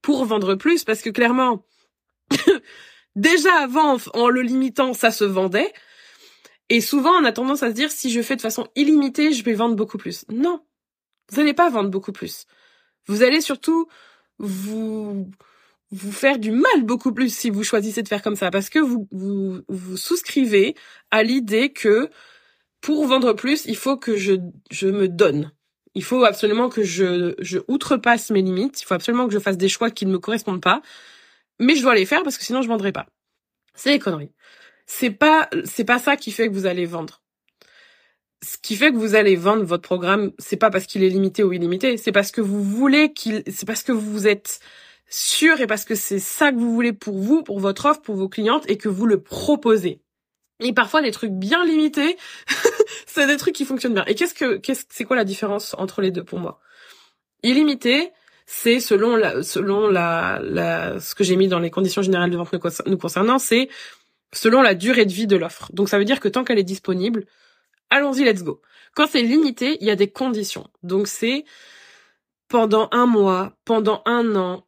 pour 0.01 0.25
vendre 0.25 0.55
plus, 0.55 0.83
parce 0.83 1.01
que 1.01 1.09
clairement, 1.09 1.65
déjà 3.15 3.53
avant, 3.61 3.97
en 4.13 4.29
le 4.29 4.41
limitant, 4.41 4.93
ça 4.93 5.11
se 5.11 5.23
vendait. 5.23 5.71
Et 6.69 6.79
souvent, 6.79 7.11
on 7.11 7.25
a 7.25 7.31
tendance 7.33 7.63
à 7.63 7.69
se 7.69 7.75
dire, 7.75 7.91
si 7.91 8.09
je 8.11 8.21
fais 8.21 8.35
de 8.35 8.41
façon 8.41 8.67
illimitée, 8.75 9.33
je 9.33 9.43
vais 9.43 9.53
vendre 9.53 9.75
beaucoup 9.75 9.97
plus. 9.97 10.25
Non. 10.29 10.63
Vous 11.29 11.37
n'allez 11.37 11.53
pas 11.53 11.69
vendre 11.69 11.89
beaucoup 11.89 12.13
plus. 12.13 12.45
Vous 13.07 13.23
allez 13.23 13.41
surtout 13.41 13.87
vous, 14.37 15.29
vous 15.91 16.11
faire 16.11 16.39
du 16.39 16.51
mal 16.51 16.83
beaucoup 16.83 17.13
plus 17.13 17.33
si 17.35 17.49
vous 17.49 17.63
choisissez 17.63 18.01
de 18.01 18.07
faire 18.07 18.21
comme 18.21 18.35
ça 18.35 18.49
parce 18.49 18.69
que 18.69 18.79
vous 18.79 19.07
vous, 19.11 19.61
vous 19.67 19.97
souscrivez 19.97 20.75
à 21.11 21.23
l'idée 21.23 21.69
que 21.73 22.09
pour 22.81 23.05
vendre 23.05 23.33
plus, 23.33 23.65
il 23.65 23.77
faut 23.77 23.97
que 23.97 24.17
je 24.17 24.33
je 24.71 24.87
me 24.87 25.07
donne. 25.07 25.51
Il 25.93 26.03
faut 26.03 26.23
absolument 26.23 26.69
que 26.69 26.83
je 26.83 27.35
je 27.39 27.59
outrepasse 27.67 28.31
mes 28.31 28.41
limites, 28.41 28.81
il 28.81 28.85
faut 28.85 28.93
absolument 28.93 29.27
que 29.27 29.33
je 29.33 29.39
fasse 29.39 29.57
des 29.57 29.69
choix 29.69 29.91
qui 29.91 30.05
ne 30.05 30.11
me 30.11 30.19
correspondent 30.19 30.61
pas, 30.61 30.81
mais 31.59 31.75
je 31.75 31.81
dois 31.81 31.95
les 31.95 32.05
faire 32.05 32.23
parce 32.23 32.37
que 32.37 32.43
sinon 32.43 32.61
je 32.61 32.67
vendrai 32.67 32.91
pas. 32.91 33.07
C'est 33.75 33.91
des 33.91 33.99
conneries. 33.99 34.31
C'est 34.87 35.11
pas 35.11 35.49
c'est 35.65 35.85
pas 35.85 35.99
ça 35.99 36.17
qui 36.17 36.31
fait 36.31 36.47
que 36.47 36.53
vous 36.53 36.65
allez 36.65 36.85
vendre. 36.85 37.21
Ce 38.43 38.57
qui 38.57 38.75
fait 38.75 38.91
que 38.91 38.97
vous 38.97 39.15
allez 39.15 39.35
vendre 39.35 39.63
votre 39.63 39.83
programme, 39.83 40.31
c'est 40.39 40.57
pas 40.57 40.71
parce 40.71 40.87
qu'il 40.87 41.03
est 41.03 41.09
limité 41.09 41.43
ou 41.43 41.53
illimité, 41.53 41.97
c'est 41.97 42.11
parce 42.11 42.31
que 42.31 42.41
vous 42.41 42.63
voulez 42.63 43.13
qu'il 43.13 43.43
c'est 43.47 43.67
parce 43.67 43.83
que 43.83 43.91
vous 43.91 44.27
êtes 44.27 44.59
sûr 45.11 45.59
et 45.59 45.67
parce 45.67 45.85
que 45.85 45.93
c'est 45.93 46.19
ça 46.19 46.51
que 46.51 46.57
vous 46.57 46.73
voulez 46.73 46.93
pour 46.93 47.19
vous, 47.19 47.43
pour 47.43 47.59
votre 47.59 47.85
offre, 47.85 48.01
pour 48.01 48.15
vos 48.15 48.29
clientes 48.29 48.63
et 48.67 48.77
que 48.77 48.89
vous 48.89 49.05
le 49.05 49.21
proposez. 49.21 50.01
Et 50.61 50.73
parfois 50.73 51.01
des 51.01 51.11
trucs 51.11 51.31
bien 51.31 51.65
limités, 51.65 52.17
c'est 53.05 53.27
des 53.27 53.37
trucs 53.37 53.53
qui 53.53 53.65
fonctionnent 53.65 53.93
bien. 53.93 54.05
Et 54.05 54.15
qu'est-ce 54.15 54.33
que 54.33 54.57
qu'est-ce 54.57 54.85
c'est 54.89 55.03
quoi 55.03 55.15
la 55.15 55.25
différence 55.25 55.75
entre 55.77 56.01
les 56.01 56.11
deux 56.11 56.23
pour 56.23 56.39
moi? 56.39 56.59
Illimité, 57.43 58.11
c'est 58.45 58.79
selon 58.79 59.15
la 59.15 59.43
selon 59.43 59.87
la, 59.89 60.99
ce 60.99 61.13
que 61.13 61.23
j'ai 61.23 61.35
mis 61.35 61.47
dans 61.47 61.59
les 61.59 61.71
conditions 61.71 62.01
générales 62.01 62.29
de 62.29 62.37
vente 62.37 62.53
nous 62.85 62.97
concernant, 62.97 63.39
c'est 63.39 63.69
selon 64.33 64.61
la 64.61 64.75
durée 64.75 65.05
de 65.05 65.13
vie 65.13 65.27
de 65.27 65.35
l'offre. 65.35 65.69
Donc 65.73 65.89
ça 65.89 65.97
veut 65.97 66.05
dire 66.05 66.19
que 66.19 66.29
tant 66.29 66.43
qu'elle 66.43 66.59
est 66.59 66.63
disponible, 66.63 67.25
allons-y, 67.89 68.23
let's 68.23 68.43
go. 68.43 68.61
Quand 68.95 69.07
c'est 69.07 69.23
limité, 69.23 69.77
il 69.81 69.87
y 69.87 69.91
a 69.91 69.95
des 69.95 70.09
conditions. 70.09 70.69
Donc 70.83 71.07
c'est 71.07 71.43
pendant 72.47 72.87
un 72.91 73.07
mois, 73.07 73.57
pendant 73.65 74.03
un 74.05 74.35
an, 74.35 74.65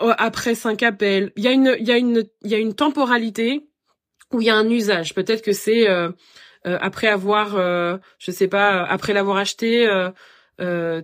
après 0.00 0.54
cinq 0.54 0.82
appels. 0.82 1.32
Il 1.36 1.44
y 1.44 1.48
a 1.48 1.52
une, 1.52 1.76
il 1.78 1.86
y 1.86 1.92
a 1.92 1.96
une, 1.96 2.24
il 2.42 2.50
y 2.50 2.54
a 2.54 2.58
une 2.58 2.74
temporalité 2.74 3.68
où 4.32 4.40
il 4.40 4.46
y 4.46 4.50
a 4.50 4.56
un 4.56 4.68
usage. 4.68 5.14
Peut-être 5.14 5.42
que 5.42 5.52
c'est 5.52 5.88
euh, 5.88 6.10
euh, 6.66 6.78
après 6.80 7.08
avoir, 7.08 7.56
euh, 7.56 7.96
je 8.18 8.30
sais 8.30 8.48
pas, 8.48 8.84
après 8.84 9.12
l'avoir 9.12 9.36
acheté, 9.36 9.88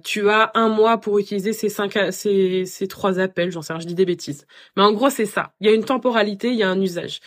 tu 0.05 0.31
as 0.31 0.51
un 0.55 0.69
mois 0.69 0.99
pour 0.99 1.19
utiliser 1.19 1.53
ces 1.53 1.69
cinq, 1.69 1.99
ces, 2.11 2.65
ces 2.65 2.89
trois 2.89 3.19
appels. 3.21 3.53
J'en 3.53 3.63
sais 3.63 3.73
rien, 3.73 3.81
je 3.81 3.87
dis 3.87 3.95
des 3.95 4.07
bêtises. 4.07 4.47
Mais 4.77 4.83
en 4.83 4.93
gros, 4.93 5.11
c'est 5.11 5.27
ça. 5.27 5.53
Il 5.61 5.67
y 5.67 5.71
a 5.71 5.75
une 5.75 5.85
temporalité, 5.85 6.49
il 6.49 6.57
y 6.57 6.63
a 6.63 6.71
un 6.71 6.81
usage. 6.81 7.21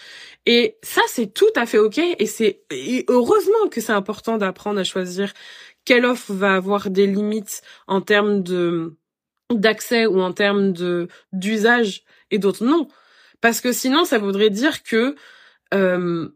Et 0.45 0.77
ça, 0.81 1.01
c'est 1.07 1.33
tout 1.33 1.45
à 1.55 1.65
fait 1.65 1.77
ok. 1.77 1.99
Et 1.99 2.25
c'est 2.25 2.63
heureusement 3.07 3.69
que 3.71 3.79
c'est 3.79 3.93
important 3.93 4.37
d'apprendre 4.37 4.79
à 4.79 4.83
choisir 4.83 5.33
quelle 5.85 6.05
offre 6.05 6.33
va 6.33 6.55
avoir 6.55 6.89
des 6.89 7.07
limites 7.07 7.61
en 7.87 8.01
termes 8.01 8.41
de 8.41 8.97
d'accès 9.53 10.05
ou 10.05 10.21
en 10.21 10.33
termes 10.33 10.73
de 10.73 11.07
d'usage 11.31 12.03
et 12.31 12.39
d'autres 12.39 12.65
non. 12.65 12.87
Parce 13.41 13.61
que 13.61 13.71
sinon 13.71 14.05
ça 14.05 14.17
voudrait 14.17 14.49
dire 14.49 14.83
que 14.83 15.15
euh, 15.73 16.29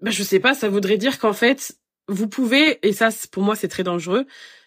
bah, 0.00 0.10
je 0.10 0.22
sais 0.22 0.40
pas 0.40 0.54
ça 0.54 0.68
voudrait 0.68 0.98
dire 0.98 1.18
qu'en 1.18 1.32
fait 1.32 1.76
vous 2.06 2.28
pouvez 2.28 2.78
et 2.86 2.92
ça 2.92 3.08
pour 3.32 3.42
moi 3.42 3.56
c'est 3.56 3.68
très 3.68 3.82
dangereux 3.82 4.26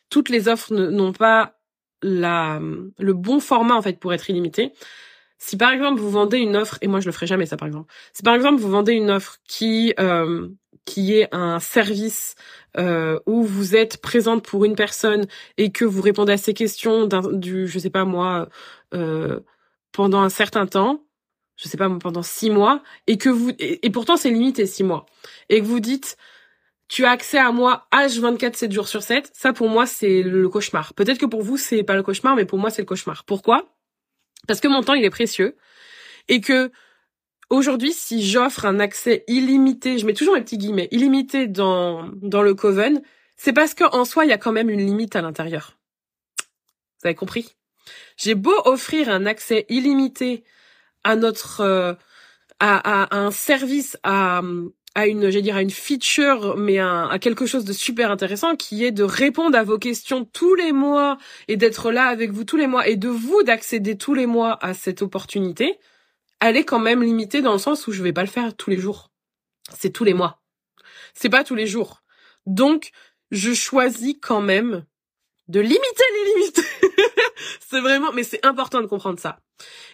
toutes 0.10 0.30
les 0.30 0.48
offres 0.48 0.74
n'ont 0.74 1.14
pas 1.14 1.60
la 2.02 2.60
le 2.98 3.14
bon 3.14 3.40
format 3.40 3.76
en 3.76 3.82
fait 3.82 4.00
pour 4.00 4.14
être 4.14 4.30
illimité 4.30 4.74
si 5.42 5.58
par 5.58 5.72
exemple 5.72 6.00
vous 6.00 6.12
vendez 6.12 6.38
une 6.38 6.56
offre 6.56 6.78
et 6.82 6.88
moi 6.88 7.00
je 7.00 7.08
le 7.08 7.12
ferai 7.12 7.26
jamais 7.26 7.48
ça 7.48 7.58
par 7.58 7.68
exemple. 7.68 7.92
Si 8.14 8.22
par 8.22 8.36
exemple 8.36 8.62
vous 8.62 8.70
vendez 8.70 8.94
une 8.94 9.10
offre 9.10 9.38
qui 9.48 9.92
euh, 10.00 10.48
qui 10.86 11.18
est 11.18 11.34
un 11.34 11.60
service 11.60 12.36
euh, 12.78 13.20
où 13.26 13.44
vous 13.44 13.76
êtes 13.76 14.02
présente 14.02 14.44
pour 14.46 14.66
une 14.66 14.76
personne 14.76 15.26
et 15.58 15.72
que 15.72 15.86
vous 15.86 16.02
répondez 16.02 16.34
à 16.34 16.38
ses 16.38 16.54
questions 16.54 17.08
du, 17.08 17.68
je 17.68 17.80
sais 17.80 17.90
pas 17.90 18.06
moi, 18.06 18.50
euh, 18.94 19.40
pendant 19.92 20.22
un 20.22 20.30
certain 20.30 20.66
temps, 20.66 21.04
je 21.58 21.68
sais 21.68 21.78
pas 21.78 21.90
pendant 21.90 22.24
six 22.24 22.50
mois, 22.50 22.82
et 23.08 23.18
que 23.18 23.30
vous 23.30 23.52
et, 23.60 23.90
pourtant 23.92 24.18
c'est 24.18 24.32
limité 24.32 24.66
six 24.66 24.84
mois, 24.84 25.06
et 25.50 25.62
que 25.62 25.66
vous 25.66 25.80
dites 25.80 26.18
tu 26.88 27.06
as 27.06 27.12
accès 27.12 27.38
à 27.38 27.52
moi 27.52 27.88
H24 27.94 28.56
7 28.56 28.72
jours 28.72 28.88
sur 28.88 29.02
7, 29.02 29.32
ça 29.34 29.54
pour 29.54 29.70
moi 29.70 29.86
c'est 29.86 30.24
le 30.24 30.50
cauchemar. 30.50 30.94
Peut-être 30.94 31.20
que 31.20 31.26
pour 31.26 31.42
vous 31.42 31.58
c'est 31.58 31.84
pas 31.84 31.96
le 31.96 32.04
cauchemar, 32.04 32.36
mais 32.36 32.46
pour 32.46 32.60
moi 32.60 32.70
c'est 32.70 32.82
le 32.82 32.88
cauchemar. 32.88 33.24
Pourquoi? 33.26 33.74
Parce 34.48 34.60
que 34.60 34.68
mon 34.68 34.82
temps 34.82 34.94
il 34.94 35.06
est 35.06 35.10
précieux 35.10 35.56
et 36.28 36.42
que 36.42 36.72
Aujourd'hui, 37.52 37.92
si 37.92 38.26
j'offre 38.26 38.64
un 38.64 38.80
accès 38.80 39.26
illimité, 39.28 39.98
je 39.98 40.06
mets 40.06 40.14
toujours 40.14 40.36
mes 40.36 40.42
petits 40.42 40.58
guillemets, 40.58 40.88
illimité 40.92 41.48
dans, 41.48 42.10
dans 42.22 42.44
le 42.44 42.54
Coven, 42.54 43.02
c'est 43.36 43.52
parce 43.52 43.74
qu'en 43.74 44.06
soi, 44.06 44.24
il 44.24 44.30
y 44.30 44.32
a 44.32 44.38
quand 44.38 44.54
même 44.54 44.70
une 44.70 44.80
limite 44.80 45.18
à 45.18 45.22
l'intérieur. 45.22 45.78
Vous 46.40 47.08
avez 47.08 47.16
compris? 47.16 47.58
J'ai 48.16 48.36
beau 48.36 48.54
offrir 48.64 49.10
un 49.10 49.26
accès 49.26 49.66
illimité 49.68 50.46
à 51.04 51.18
notre 51.18 51.60
euh, 51.60 51.94
à, 52.62 53.04
à, 53.04 53.18
un 53.18 53.32
service 53.32 53.98
à 54.04 54.42
à 54.96 55.08
une 55.08 55.30
j'ai 55.30 55.42
dire 55.42 55.58
à 55.58 55.62
une 55.62 55.72
feature 55.72 56.56
mais 56.56 56.80
à, 56.80 57.08
à 57.08 57.20
quelque 57.20 57.46
chose 57.46 57.66
de 57.66 57.74
super 57.74 58.12
intéressant 58.12 58.56
qui 58.56 58.86
est 58.86 58.92
de 58.92 59.04
répondre 59.04 59.58
à 59.58 59.64
vos 59.64 59.78
questions 59.78 60.24
tous 60.24 60.56
les 60.56 60.72
mois 60.72 61.18
et 61.50 61.58
d'être 61.58 61.92
là 61.92 62.06
avec 62.06 62.32
vous 62.32 62.46
tous 62.46 62.58
les 62.58 62.68
mois 62.68 62.88
et 62.88 62.96
de 62.96 63.10
vous 63.10 63.44
d'accéder 63.44 63.98
tous 63.98 64.14
les 64.14 64.26
mois 64.26 64.58
à 64.64 64.74
cette 64.74 65.02
opportunité 65.02 65.80
elle 66.42 66.58
est 66.58 66.66
quand 66.66 66.80
même 66.80 67.04
limitée 67.04 67.42
dans 67.42 67.54
le 67.54 67.60
sens 67.60 67.88
où 67.88 67.92
je 67.92 68.04
vais 68.04 68.14
pas 68.14 68.24
le 68.24 68.28
faire 68.28 68.56
tous 68.56 68.70
les 68.70 68.78
jours. 68.78 69.12
C'est 69.74 69.92
tous 69.92 70.04
les 70.04 70.14
mois. 70.14 70.42
C'est 71.14 71.30
pas 71.30 71.44
tous 71.44 71.56
les 71.56 71.68
jours. 71.68 72.02
Donc, 72.46 72.92
je 73.30 73.54
choisis 73.54 74.16
quand 74.22 74.42
même 74.42 74.86
de 75.48 75.60
limiter 75.60 76.04
les 76.14 76.34
limites. 76.34 76.64
c'est 77.60 77.80
vraiment, 77.80 78.12
mais 78.12 78.24
c'est 78.24 78.46
important 78.46 78.82
de 78.82 78.88
comprendre 78.88 79.20
ça. 79.20 79.40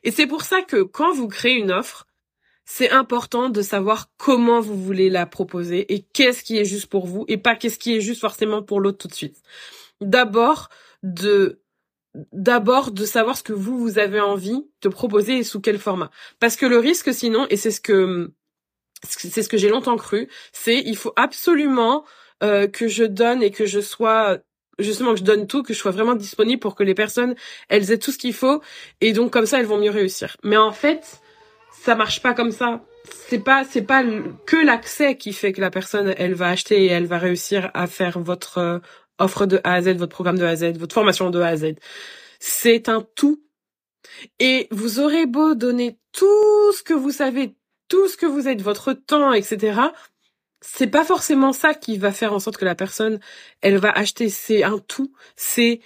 Et 0.03 0.11
c'est 0.11 0.27
pour 0.27 0.43
ça 0.43 0.61
que 0.61 0.81
quand 0.81 1.13
vous 1.13 1.27
créez 1.27 1.55
une 1.55 1.71
offre, 1.71 2.07
c'est 2.65 2.91
important 2.91 3.49
de 3.49 3.61
savoir 3.61 4.09
comment 4.17 4.59
vous 4.59 4.81
voulez 4.81 5.09
la 5.09 5.25
proposer 5.25 5.93
et 5.93 6.01
qu'est-ce 6.01 6.43
qui 6.43 6.57
est 6.57 6.65
juste 6.65 6.87
pour 6.87 7.07
vous 7.07 7.25
et 7.27 7.37
pas 7.37 7.55
qu'est-ce 7.55 7.79
qui 7.79 7.95
est 7.95 8.01
juste 8.01 8.21
forcément 8.21 8.61
pour 8.61 8.79
l'autre 8.79 8.97
tout 8.97 9.07
de 9.07 9.13
suite. 9.13 9.41
D'abord, 10.01 10.69
de 11.01 11.61
d'abord 12.31 12.91
de 12.91 13.05
savoir 13.05 13.37
ce 13.37 13.43
que 13.43 13.53
vous 13.53 13.77
vous 13.77 13.99
avez 13.99 14.19
envie 14.19 14.65
de 14.81 14.89
proposer 14.89 15.37
et 15.37 15.43
sous 15.43 15.61
quel 15.61 15.77
format. 15.77 16.09
Parce 16.39 16.55
que 16.55 16.65
le 16.65 16.77
risque 16.77 17.13
sinon, 17.13 17.47
et 17.49 17.57
c'est 17.57 17.71
ce 17.71 17.81
que 17.81 18.31
c'est 19.03 19.43
ce 19.43 19.49
que 19.49 19.57
j'ai 19.57 19.69
longtemps 19.69 19.97
cru, 19.97 20.27
c'est 20.51 20.79
il 20.79 20.97
faut 20.97 21.13
absolument 21.15 22.03
euh, 22.43 22.67
que 22.67 22.87
je 22.87 23.03
donne 23.03 23.43
et 23.43 23.51
que 23.51 23.65
je 23.65 23.79
sois 23.79 24.39
justement 24.79 25.13
que 25.13 25.19
je 25.19 25.23
donne 25.23 25.47
tout, 25.47 25.63
que 25.63 25.73
je 25.73 25.79
sois 25.79 25.91
vraiment 25.91 26.15
disponible 26.15 26.59
pour 26.59 26.75
que 26.75 26.83
les 26.83 26.95
personnes 26.95 27.35
elles 27.69 27.91
aient 27.91 27.97
tout 27.97 28.11
ce 28.11 28.17
qu'il 28.17 28.33
faut 28.33 28.61
et 29.01 29.13
donc 29.13 29.31
comme 29.31 29.45
ça 29.45 29.59
elles 29.59 29.65
vont 29.65 29.79
mieux 29.79 29.91
réussir. 29.91 30.37
Mais 30.43 30.57
en 30.57 30.71
fait, 30.71 31.19
ça 31.71 31.95
marche 31.95 32.21
pas 32.21 32.33
comme 32.33 32.51
ça. 32.51 32.81
C'est 33.27 33.39
pas 33.39 33.63
c'est 33.63 33.83
pas 33.83 34.03
que 34.45 34.57
l'accès 34.57 35.15
qui 35.15 35.33
fait 35.33 35.53
que 35.53 35.61
la 35.61 35.69
personne 35.69 36.13
elle 36.17 36.33
va 36.33 36.49
acheter 36.49 36.85
et 36.85 36.87
elle 36.87 37.05
va 37.05 37.17
réussir 37.19 37.71
à 37.73 37.87
faire 37.87 38.19
votre 38.19 38.81
offre 39.19 39.45
de 39.45 39.59
A 39.63 39.73
à 39.73 39.81
Z, 39.81 39.97
votre 39.97 40.13
programme 40.13 40.37
de 40.37 40.45
A 40.45 40.49
à 40.49 40.55
Z, 40.55 40.77
votre 40.77 40.93
formation 40.93 41.29
de 41.29 41.39
A 41.39 41.47
à 41.47 41.57
Z. 41.57 41.75
C'est 42.39 42.89
un 42.89 43.05
tout. 43.15 43.43
Et 44.39 44.67
vous 44.71 44.99
aurez 44.99 45.25
beau 45.25 45.55
donner 45.55 45.99
tout 46.11 46.71
ce 46.73 46.83
que 46.83 46.93
vous 46.93 47.11
savez, 47.11 47.55
tout 47.89 48.07
ce 48.07 48.17
que 48.17 48.25
vous 48.25 48.47
êtes, 48.47 48.61
votre 48.61 48.93
temps, 48.93 49.33
etc. 49.33 49.81
C'est 50.61 50.87
pas 50.87 51.05
forcément 51.05 51.53
ça 51.53 51.73
qui 51.73 51.97
va 51.97 52.11
faire 52.11 52.33
en 52.33 52.39
sorte 52.39 52.57
que 52.57 52.65
la 52.65 52.75
personne, 52.75 53.19
elle 53.61 53.77
va 53.77 53.91
acheter. 53.91 54.29
C'est 54.29 54.63
un 54.63 54.79
tout. 54.79 55.13
C'est 55.35 55.81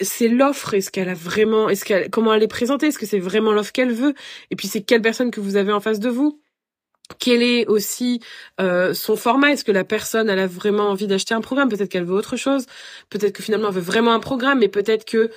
c'est 0.00 0.28
l'offre, 0.28 0.74
est-ce 0.74 0.90
qu'elle 0.90 1.08
a 1.08 1.14
vraiment, 1.14 1.68
est-ce 1.68 1.84
qu'elle, 1.84 2.10
comment 2.10 2.34
elle 2.34 2.42
est 2.42 2.48
présentée, 2.48 2.88
est-ce 2.88 2.98
que 2.98 3.06
c'est 3.06 3.20
vraiment 3.20 3.52
l'offre 3.52 3.72
qu'elle 3.72 3.92
veut, 3.92 4.14
et 4.50 4.56
puis 4.56 4.68
c'est 4.68 4.82
quelle 4.82 5.02
personne 5.02 5.30
que 5.30 5.40
vous 5.40 5.56
avez 5.56 5.72
en 5.72 5.80
face 5.80 6.00
de 6.00 6.08
vous? 6.08 6.40
Quel 7.18 7.42
est 7.42 7.66
aussi 7.66 8.20
euh, 8.60 8.94
son 8.94 9.16
format 9.16 9.52
Est-ce 9.52 9.64
que 9.64 9.72
la 9.72 9.84
personne 9.84 10.28
elle 10.30 10.38
a 10.38 10.46
vraiment 10.46 10.88
envie 10.88 11.06
d'acheter 11.06 11.34
un 11.34 11.40
programme? 11.40 11.68
Peut-être 11.68 11.90
qu'elle 11.90 12.04
veut 12.04 12.14
autre 12.14 12.36
chose. 12.36 12.66
Peut-être 13.10 13.32
que 13.32 13.42
finalement 13.42 13.68
elle 13.68 13.74
veut 13.74 13.80
vraiment 13.80 14.12
un 14.12 14.20
programme, 14.20 14.60
mais 14.60 14.68
peut-être 14.68 15.04
que 15.04 15.30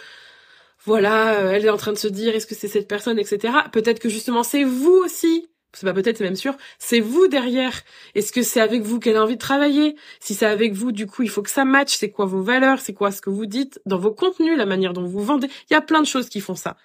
voilà, 0.85 1.39
euh, 1.39 1.51
elle 1.51 1.65
est 1.65 1.69
en 1.69 1.77
train 1.77 1.91
de 1.91 1.97
se 1.97 2.07
dire 2.07 2.35
est-ce 2.35 2.47
que 2.47 2.55
c'est 2.55 2.69
cette 2.69 2.87
personne, 2.87 3.19
etc. 3.19 3.53
Peut-être 3.71 3.99
que 3.99 4.09
justement 4.09 4.43
c'est 4.43 4.63
vous 4.63 4.93
aussi. 4.93 5.49
C'est 5.73 5.85
pas 5.85 5.93
peut-être, 5.93 6.17
c'est 6.17 6.23
même 6.23 6.35
sûr. 6.35 6.55
C'est 6.79 7.01
vous 7.01 7.27
derrière. 7.27 7.73
Est-ce 8.15 8.31
que 8.31 8.41
c'est 8.41 8.61
avec 8.61 8.81
vous 8.81 8.99
qu'elle 8.99 9.17
a 9.17 9.23
envie 9.23 9.35
de 9.35 9.41
travailler? 9.41 9.95
Si 10.19 10.33
c'est 10.33 10.45
avec 10.45 10.73
vous, 10.73 10.91
du 10.91 11.05
coup, 11.05 11.23
il 11.23 11.29
faut 11.29 11.43
que 11.43 11.49
ça 11.49 11.65
matche. 11.65 11.95
C'est 11.97 12.09
quoi 12.09 12.25
vos 12.25 12.41
valeurs? 12.41 12.79
C'est 12.79 12.93
quoi 12.93 13.11
ce 13.11 13.21
que 13.21 13.29
vous 13.29 13.45
dites 13.45 13.79
dans 13.85 13.99
vos 13.99 14.11
contenus, 14.11 14.57
la 14.57 14.65
manière 14.65 14.93
dont 14.93 15.05
vous 15.05 15.23
vendez? 15.23 15.47
Il 15.69 15.73
y 15.73 15.75
a 15.75 15.81
plein 15.81 16.01
de 16.01 16.07
choses 16.07 16.29
qui 16.29 16.39
font 16.39 16.55
ça. 16.55 16.77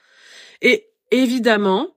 Et 0.61 0.91
évidemment, 1.11 1.89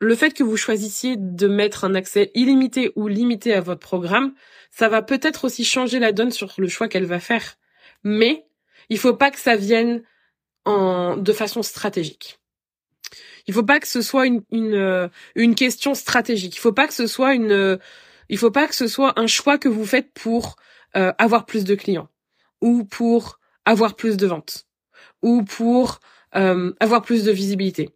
le 0.00 0.14
fait 0.14 0.32
que 0.32 0.42
vous 0.42 0.56
choisissiez 0.56 1.16
de 1.16 1.46
mettre 1.46 1.84
un 1.84 1.94
accès 1.94 2.30
illimité 2.34 2.90
ou 2.96 3.06
limité 3.06 3.52
à 3.52 3.60
votre 3.60 3.80
programme, 3.80 4.32
ça 4.70 4.88
va 4.88 5.02
peut-être 5.02 5.44
aussi 5.44 5.64
changer 5.64 5.98
la 5.98 6.12
donne 6.12 6.30
sur 6.30 6.54
le 6.56 6.68
choix 6.68 6.88
qu'elle 6.88 7.04
va 7.04 7.20
faire. 7.20 7.56
Mais 8.02 8.46
il 8.88 8.98
faut 8.98 9.14
pas 9.14 9.30
que 9.30 9.38
ça 9.38 9.56
vienne 9.56 10.02
en 10.64 11.16
de 11.16 11.32
façon 11.32 11.62
stratégique. 11.62 12.38
Il 13.46 13.54
faut 13.54 13.62
pas 13.62 13.78
que 13.78 13.88
ce 13.88 14.00
soit 14.00 14.26
une 14.26 14.42
euh, 14.52 15.08
question 15.54 15.94
stratégique. 15.94 16.56
Il 16.56 16.60
faut 16.60 16.74
il 18.28 18.38
faut 18.38 18.50
pas 18.50 18.68
que 18.68 18.74
ce 18.74 18.86
soit 18.86 19.18
un 19.18 19.26
choix 19.26 19.58
que 19.58 19.68
vous 19.68 19.84
faites 19.84 20.12
pour 20.14 20.56
euh, 20.96 21.12
avoir 21.18 21.46
plus 21.46 21.64
de 21.64 21.74
clients 21.74 22.08
ou 22.60 22.84
pour 22.84 23.38
avoir 23.64 23.96
plus 23.96 24.16
de 24.16 24.26
ventes 24.26 24.66
ou 25.22 25.42
pour 25.42 26.00
euh, 26.36 26.72
avoir 26.80 27.02
plus 27.02 27.24
de 27.24 27.32
visibilité 27.32 27.90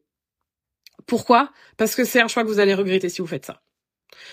Pourquoi? 1.07 1.51
Parce 1.77 1.95
que 1.95 2.05
c'est 2.05 2.21
un 2.21 2.29
choix 2.29 2.43
que 2.43 2.49
vous 2.49 2.61
allez 2.61 2.75
regretter 2.75 3.09
si 3.09 3.21
vous 3.21 3.27
faites 3.27 3.47
ça. 3.47 3.63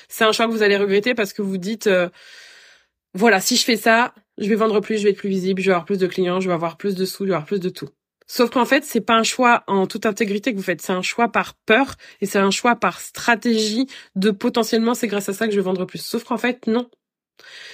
C'est 0.10 0.24
un 0.24 0.32
choix 0.32 0.48
que 0.48 0.52
vous 0.52 0.64
allez 0.64 0.78
regretter 0.78 1.16
parce 1.16 1.34
que 1.34 1.42
vous 1.42 1.58
dites, 1.58 1.88
euh, 1.88 2.10
voilà, 3.14 3.42
si 3.42 3.58
je 3.58 3.64
fais 3.64 3.78
ça, 3.78 4.14
je 4.38 4.48
vais 4.48 4.56
vendre 4.56 4.80
plus, 4.80 4.98
je 4.98 5.04
vais 5.04 5.12
être 5.12 5.18
plus 5.18 5.30
visible, 5.30 5.62
je 5.62 5.68
vais 5.68 5.74
avoir 5.74 5.86
plus 5.86 5.98
de 5.98 6.08
clients, 6.08 6.40
je 6.40 6.48
vais 6.48 6.54
avoir 6.54 6.78
plus 6.78 6.96
de 6.96 7.06
sous, 7.06 7.24
je 7.24 7.30
vais 7.30 7.36
avoir 7.36 7.48
plus 7.48 7.60
de 7.60 7.70
tout. 7.70 7.90
Sauf 8.28 8.50
qu'en 8.50 8.66
fait, 8.66 8.86
c'est 8.86 9.02
pas 9.02 9.16
un 9.16 9.24
choix 9.24 9.64
en 9.68 9.88
toute 9.88 10.06
intégrité 10.06 10.54
que 10.54 10.58
vous 10.58 10.64
faites, 10.64 10.82
c'est 10.82 10.94
un 10.94 11.02
choix 11.02 11.30
par 11.30 11.56
peur 11.66 11.96
et 12.22 12.26
c'est 12.26 12.40
un 12.40 12.52
choix 12.52 12.78
par 12.78 13.02
stratégie 13.02 13.88
de 14.16 14.32
potentiellement 14.32 14.94
c'est 14.94 15.08
grâce 15.08 15.28
à 15.28 15.34
ça 15.34 15.48
que 15.48 15.52
je 15.52 15.58
vais 15.58 15.64
vendre 15.64 15.86
plus. 15.86 16.00
Sauf 16.02 16.24
qu'en 16.24 16.38
fait, 16.38 16.68
non. 16.68 16.90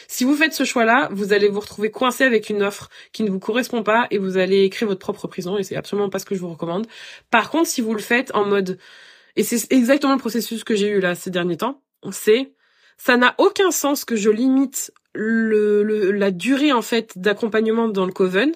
Si 0.08 0.24
vous 0.24 0.36
faites 0.36 0.54
ce 0.54 0.64
choix-là, 0.64 1.10
vous 1.12 1.34
allez 1.34 1.50
vous 1.50 1.60
retrouver 1.60 1.92
coincé 1.92 2.24
avec 2.24 2.50
une 2.50 2.64
offre 2.64 2.90
qui 3.12 3.24
ne 3.24 3.30
vous 3.30 3.40
correspond 3.40 3.84
pas 3.84 4.08
et 4.12 4.18
vous 4.18 4.38
allez 4.38 4.70
créer 4.70 4.88
votre 4.88 5.00
propre 5.00 5.28
prison 5.28 5.58
et 5.58 5.64
c'est 5.64 5.76
absolument 5.76 6.10
pas 6.10 6.20
ce 6.20 6.26
que 6.26 6.36
je 6.36 6.40
vous 6.40 6.50
recommande. 6.50 6.88
Par 7.30 7.50
contre, 7.50 7.68
si 7.68 7.82
vous 7.82 7.94
le 7.94 8.02
faites 8.02 8.34
en 8.34 8.46
mode 8.46 8.78
et 9.36 9.44
c'est 9.44 9.72
exactement 9.72 10.14
le 10.14 10.20
processus 10.20 10.64
que 10.64 10.76
j'ai 10.76 10.90
eu 10.90 11.00
là 11.00 11.16
ces 11.16 11.30
derniers 11.30 11.58
temps, 11.58 11.82
c'est 12.12 12.54
ça 12.98 13.16
n'a 13.18 13.36
aucun 13.38 13.72
sens 13.72 14.06
que 14.06 14.16
je 14.16 14.30
limite 14.30 14.92
le, 15.14 16.12
la 16.12 16.32
durée 16.32 16.72
en 16.72 16.82
fait 16.82 17.18
d'accompagnement 17.18 17.88
dans 17.88 18.06
le 18.06 18.12
coven 18.12 18.52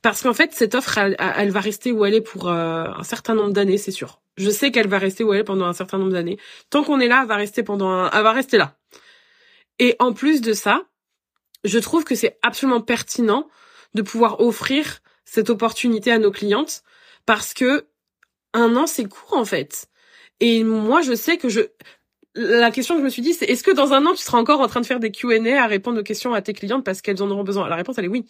parce 0.00 0.22
qu'en 0.22 0.32
fait 0.32 0.52
cette 0.52 0.74
offre 0.74 0.98
elle, 0.98 1.50
va 1.50 1.60
rester 1.60 1.92
où 1.92 2.04
elle 2.04 2.14
est 2.14 2.20
pour 2.20 2.48
euh, 2.48 2.84
un 2.96 3.04
certain 3.04 3.34
nombre 3.34 3.52
d'années 3.52 3.78
c'est 3.78 3.90
sûr. 3.90 4.20
Je 4.36 4.50
sais 4.50 4.70
qu'elle 4.70 4.88
va 4.88 4.98
rester 4.98 5.24
où 5.24 5.32
elle 5.32 5.40
est 5.40 5.44
pendant 5.44 5.66
un 5.66 5.72
certain 5.72 5.98
nombre 5.98 6.12
d'années. 6.12 6.38
Tant 6.70 6.82
qu'on 6.84 7.00
est 7.00 7.08
là 7.08 7.20
elle 7.22 7.28
va 7.28 7.36
rester 7.36 7.62
pendant 7.62 7.90
un, 7.90 8.10
elle 8.10 8.22
va 8.22 8.32
rester 8.32 8.58
là 8.58 8.76
et 9.78 9.96
en 9.98 10.12
plus 10.12 10.40
de 10.40 10.52
ça 10.52 10.84
je 11.64 11.78
trouve 11.78 12.04
que 12.04 12.14
c'est 12.14 12.38
absolument 12.42 12.80
pertinent 12.80 13.48
de 13.94 14.02
pouvoir 14.02 14.40
offrir 14.40 15.00
cette 15.24 15.50
opportunité 15.50 16.10
à 16.10 16.18
nos 16.18 16.30
clientes 16.30 16.82
parce 17.26 17.54
que 17.54 17.86
un 18.52 18.76
an 18.76 18.86
c'est 18.86 19.08
court 19.08 19.36
en 19.36 19.44
fait 19.44 19.88
et 20.40 20.64
moi 20.64 21.02
je 21.02 21.14
sais 21.14 21.38
que 21.38 21.48
je 21.48 21.68
la 22.34 22.70
question 22.70 22.94
que 22.94 23.00
je 23.00 23.04
me 23.04 23.10
suis 23.10 23.22
dit, 23.22 23.34
c'est 23.34 23.44
est-ce 23.46 23.62
que 23.62 23.70
dans 23.70 23.92
un 23.92 24.06
an, 24.06 24.14
tu 24.14 24.22
seras 24.22 24.38
encore 24.38 24.60
en 24.60 24.68
train 24.68 24.80
de 24.80 24.86
faire 24.86 25.00
des 25.00 25.12
Q&A 25.12 25.62
à 25.62 25.66
répondre 25.66 26.00
aux 26.00 26.02
questions 26.02 26.32
à 26.32 26.40
tes 26.40 26.52
clientes 26.52 26.84
parce 26.84 27.02
qu'elles 27.02 27.22
en 27.22 27.30
auront 27.30 27.44
besoin? 27.44 27.68
La 27.68 27.76
réponse, 27.76 27.98
elle 27.98 28.06
est 28.06 28.08
oui. 28.08 28.26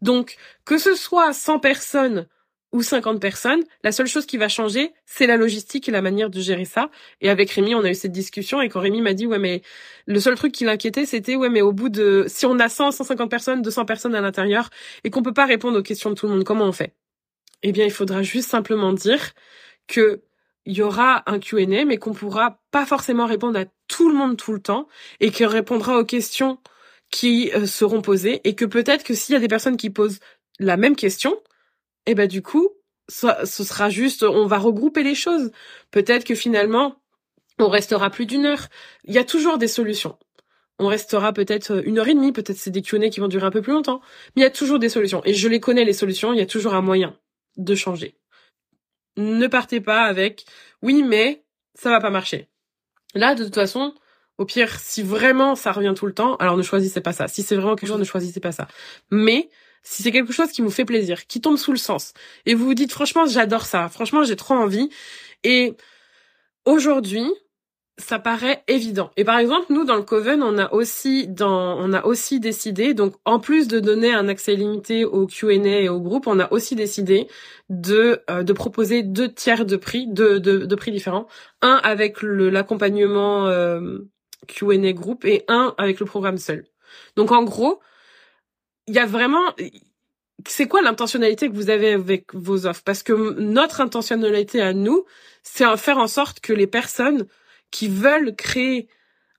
Donc, 0.00 0.36
que 0.64 0.78
ce 0.78 0.94
soit 0.94 1.32
100 1.32 1.58
personnes 1.58 2.26
ou 2.72 2.82
50 2.82 3.20
personnes, 3.20 3.62
la 3.84 3.92
seule 3.92 4.06
chose 4.06 4.26
qui 4.26 4.38
va 4.38 4.48
changer, 4.48 4.92
c'est 5.04 5.26
la 5.26 5.36
logistique 5.36 5.88
et 5.88 5.92
la 5.92 6.02
manière 6.02 6.30
de 6.30 6.40
gérer 6.40 6.64
ça. 6.64 6.90
Et 7.20 7.28
avec 7.28 7.50
Rémi, 7.50 7.74
on 7.74 7.84
a 7.84 7.90
eu 7.90 7.94
cette 7.94 8.12
discussion 8.12 8.62
et 8.62 8.68
quand 8.68 8.80
Rémi 8.80 9.02
m'a 9.02 9.12
dit, 9.12 9.26
ouais, 9.26 9.38
mais 9.38 9.62
le 10.06 10.18
seul 10.20 10.34
truc 10.34 10.52
qui 10.52 10.64
l'inquiétait, 10.64 11.04
c'était, 11.04 11.36
ouais, 11.36 11.50
mais 11.50 11.60
au 11.60 11.72
bout 11.72 11.90
de, 11.90 12.24
si 12.28 12.46
on 12.46 12.58
a 12.58 12.68
100, 12.68 12.92
150 12.92 13.30
personnes, 13.30 13.62
200 13.62 13.84
personnes 13.84 14.14
à 14.14 14.20
l'intérieur 14.20 14.70
et 15.04 15.10
qu'on 15.10 15.22
peut 15.22 15.34
pas 15.34 15.46
répondre 15.46 15.78
aux 15.78 15.82
questions 15.82 16.10
de 16.10 16.14
tout 16.14 16.26
le 16.26 16.32
monde, 16.32 16.44
comment 16.44 16.64
on 16.64 16.72
fait? 16.72 16.94
Eh 17.62 17.72
bien, 17.72 17.84
il 17.84 17.92
faudra 17.92 18.22
juste 18.22 18.48
simplement 18.48 18.92
dire 18.92 19.32
que 19.86 20.22
il 20.64 20.74
y 20.74 20.82
aura 20.82 21.24
un 21.26 21.40
Q&A, 21.40 21.84
mais 21.84 21.98
qu'on 21.98 22.12
pourra 22.12 22.60
pas 22.70 22.86
forcément 22.86 23.26
répondre 23.26 23.58
à 23.58 23.64
tout 23.88 24.08
le 24.08 24.14
monde 24.14 24.36
tout 24.36 24.52
le 24.52 24.60
temps 24.60 24.86
et 25.20 25.32
qu'on 25.32 25.48
répondra 25.48 25.98
aux 25.98 26.04
questions 26.04 26.58
qui 27.10 27.50
euh, 27.54 27.66
seront 27.66 28.00
posées 28.00 28.40
et 28.44 28.54
que 28.54 28.64
peut-être 28.64 29.04
que 29.04 29.14
s'il 29.14 29.34
y 29.34 29.36
a 29.36 29.40
des 29.40 29.48
personnes 29.48 29.76
qui 29.76 29.90
posent 29.90 30.20
la 30.60 30.76
même 30.76 30.96
question, 30.96 31.36
eh 32.06 32.14
ben 32.14 32.28
du 32.28 32.42
coup, 32.42 32.70
ce 33.08 33.64
sera 33.64 33.90
juste, 33.90 34.22
on 34.22 34.46
va 34.46 34.58
regrouper 34.58 35.02
les 35.02 35.14
choses. 35.14 35.50
Peut-être 35.90 36.24
que 36.24 36.34
finalement, 36.34 36.96
on 37.58 37.68
restera 37.68 38.10
plus 38.10 38.26
d'une 38.26 38.46
heure. 38.46 38.68
Il 39.04 39.14
y 39.14 39.18
a 39.18 39.24
toujours 39.24 39.58
des 39.58 39.68
solutions. 39.68 40.18
On 40.78 40.86
restera 40.86 41.32
peut-être 41.32 41.86
une 41.86 41.98
heure 41.98 42.08
et 42.08 42.14
demie, 42.14 42.32
peut-être 42.32 42.56
c'est 42.56 42.70
des 42.70 42.82
Q&A 42.82 43.08
qui 43.08 43.20
vont 43.20 43.28
durer 43.28 43.46
un 43.46 43.50
peu 43.50 43.62
plus 43.62 43.72
longtemps, 43.72 44.00
mais 44.34 44.42
il 44.42 44.44
y 44.44 44.46
a 44.46 44.50
toujours 44.50 44.78
des 44.78 44.88
solutions. 44.88 45.22
Et 45.24 45.34
je 45.34 45.48
les 45.48 45.60
connais 45.60 45.84
les 45.84 45.92
solutions, 45.92 46.32
il 46.32 46.38
y 46.38 46.42
a 46.42 46.46
toujours 46.46 46.74
un 46.74 46.80
moyen 46.80 47.16
de 47.56 47.74
changer 47.74 48.16
ne 49.16 49.46
partez 49.46 49.80
pas 49.80 50.02
avec 50.02 50.44
oui 50.82 51.02
mais 51.02 51.44
ça 51.74 51.90
va 51.90 52.00
pas 52.00 52.10
marcher. 52.10 52.48
Là 53.14 53.34
de 53.34 53.44
toute 53.44 53.54
façon, 53.54 53.94
au 54.38 54.44
pire 54.44 54.78
si 54.78 55.02
vraiment 55.02 55.54
ça 55.54 55.72
revient 55.72 55.94
tout 55.96 56.06
le 56.06 56.14
temps, 56.14 56.36
alors 56.36 56.56
ne 56.56 56.62
choisissez 56.62 57.00
pas 57.00 57.12
ça. 57.12 57.28
Si 57.28 57.42
c'est 57.42 57.56
vraiment 57.56 57.76
quelque 57.76 57.88
chose, 57.88 57.98
ne 57.98 58.04
choisissez 58.04 58.40
pas 58.40 58.52
ça. 58.52 58.68
Mais 59.10 59.48
si 59.82 60.02
c'est 60.02 60.12
quelque 60.12 60.32
chose 60.32 60.50
qui 60.52 60.62
vous 60.62 60.70
fait 60.70 60.84
plaisir, 60.84 61.26
qui 61.26 61.40
tombe 61.40 61.56
sous 61.56 61.72
le 61.72 61.78
sens 61.78 62.12
et 62.46 62.54
vous 62.54 62.64
vous 62.64 62.74
dites 62.74 62.92
franchement 62.92 63.26
j'adore 63.26 63.66
ça, 63.66 63.88
franchement 63.88 64.24
j'ai 64.24 64.36
trop 64.36 64.54
envie 64.54 64.90
et 65.44 65.74
aujourd'hui, 66.64 67.26
ça 67.98 68.18
paraît 68.18 68.64
évident. 68.68 69.10
Et 69.16 69.24
par 69.24 69.38
exemple, 69.38 69.66
nous 69.70 69.84
dans 69.84 69.96
le 69.96 70.02
Coven, 70.02 70.42
on 70.42 70.58
a 70.58 70.72
aussi 70.72 71.28
dans 71.28 71.78
on 71.78 71.92
a 71.92 72.04
aussi 72.04 72.40
décidé 72.40 72.94
donc 72.94 73.14
en 73.24 73.38
plus 73.38 73.68
de 73.68 73.80
donner 73.80 74.12
un 74.12 74.28
accès 74.28 74.54
limité 74.54 75.04
au 75.04 75.26
Q&A 75.26 75.80
et 75.80 75.88
au 75.88 76.00
groupe, 76.00 76.26
on 76.26 76.38
a 76.40 76.50
aussi 76.52 76.74
décidé 76.74 77.28
de 77.68 78.22
euh, 78.30 78.42
de 78.42 78.52
proposer 78.52 79.02
deux 79.02 79.32
tiers 79.32 79.66
de 79.66 79.76
prix 79.76 80.06
de 80.06 80.38
de, 80.38 80.74
prix 80.74 80.90
différents, 80.90 81.26
un 81.60 81.80
avec 81.82 82.22
l'accompagnement 82.22 83.46
euh, 83.46 83.98
Q&A 84.48 84.92
groupe 84.92 85.24
et 85.24 85.44
un 85.48 85.74
avec 85.78 86.00
le 86.00 86.06
programme 86.06 86.38
seul. 86.38 86.64
Donc 87.16 87.30
en 87.30 87.44
gros, 87.44 87.80
il 88.86 88.94
y 88.94 88.98
a 88.98 89.06
vraiment 89.06 89.54
c'est 90.48 90.66
quoi 90.66 90.82
l'intentionnalité 90.82 91.48
que 91.48 91.54
vous 91.54 91.70
avez 91.70 91.92
avec 91.92 92.34
vos 92.34 92.66
offres? 92.66 92.82
Parce 92.84 93.02
que 93.02 93.38
notre 93.40 93.80
intentionnalité 93.80 94.60
à 94.60 94.72
nous, 94.72 95.04
c'est 95.42 95.64
faire 95.76 95.98
en 95.98 96.08
sorte 96.08 96.40
que 96.40 96.52
les 96.52 96.66
personnes 96.66 97.26
qui 97.70 97.88
veulent 97.88 98.34
créer 98.34 98.88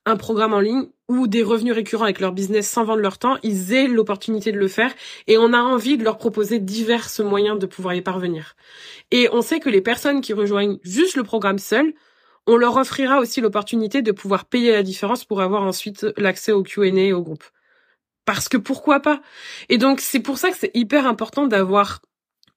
un 0.06 0.18
programme 0.18 0.54
en 0.54 0.60
ligne 0.60 0.88
ou 1.08 1.28
des 1.28 1.44
revenus 1.44 1.74
récurrents 1.74 2.04
avec 2.06 2.20
leur 2.20 2.34
business 2.34 2.70
sans 2.70 2.84
vendre 2.84 3.02
leur 3.02 3.18
temps, 3.18 3.38
ils 3.44 3.74
aient 3.74 3.88
l'opportunité 3.88 4.52
de 4.52 4.60
le 4.60 4.68
faire 4.68 4.94
et 5.28 5.38
on 5.38 5.54
a 5.54 5.60
envie 5.60 5.98
de 5.98 6.04
leur 6.04 6.18
proposer 6.18 6.60
divers 6.60 7.08
moyens 7.20 7.58
de 7.60 7.66
pouvoir 7.66 7.94
y 7.94 8.02
parvenir. 8.02 8.56
Et 9.12 9.30
on 9.32 9.42
sait 9.42 9.60
que 9.60 9.70
les 9.70 9.82
personnes 9.82 10.22
qui 10.22 10.34
rejoignent 10.34 10.78
juste 10.84 11.16
le 11.16 11.24
programme 11.24 11.60
seul, 11.60 11.94
on 12.48 12.58
leur 12.58 12.76
offrira 12.76 13.20
aussi 13.20 13.40
l'opportunité 13.40 14.02
de 14.02 14.12
pouvoir 14.12 14.46
payer 14.46 14.74
la 14.74 14.84
différence 14.84 15.24
pour 15.24 15.42
avoir 15.42 15.64
ensuite 15.64 16.06
l'accès 16.18 16.52
au 16.52 16.64
Q&A 16.64 16.88
et 16.88 17.14
au 17.14 17.22
groupe. 17.22 17.46
Parce 18.26 18.48
que 18.48 18.58
pourquoi 18.58 19.00
pas? 19.00 19.22
Et 19.70 19.78
donc 19.78 20.00
c'est 20.00 20.20
pour 20.20 20.38
ça 20.38 20.52
que 20.52 20.58
c'est 20.58 20.72
hyper 20.74 21.06
important 21.06 21.48
d'avoir 21.48 22.02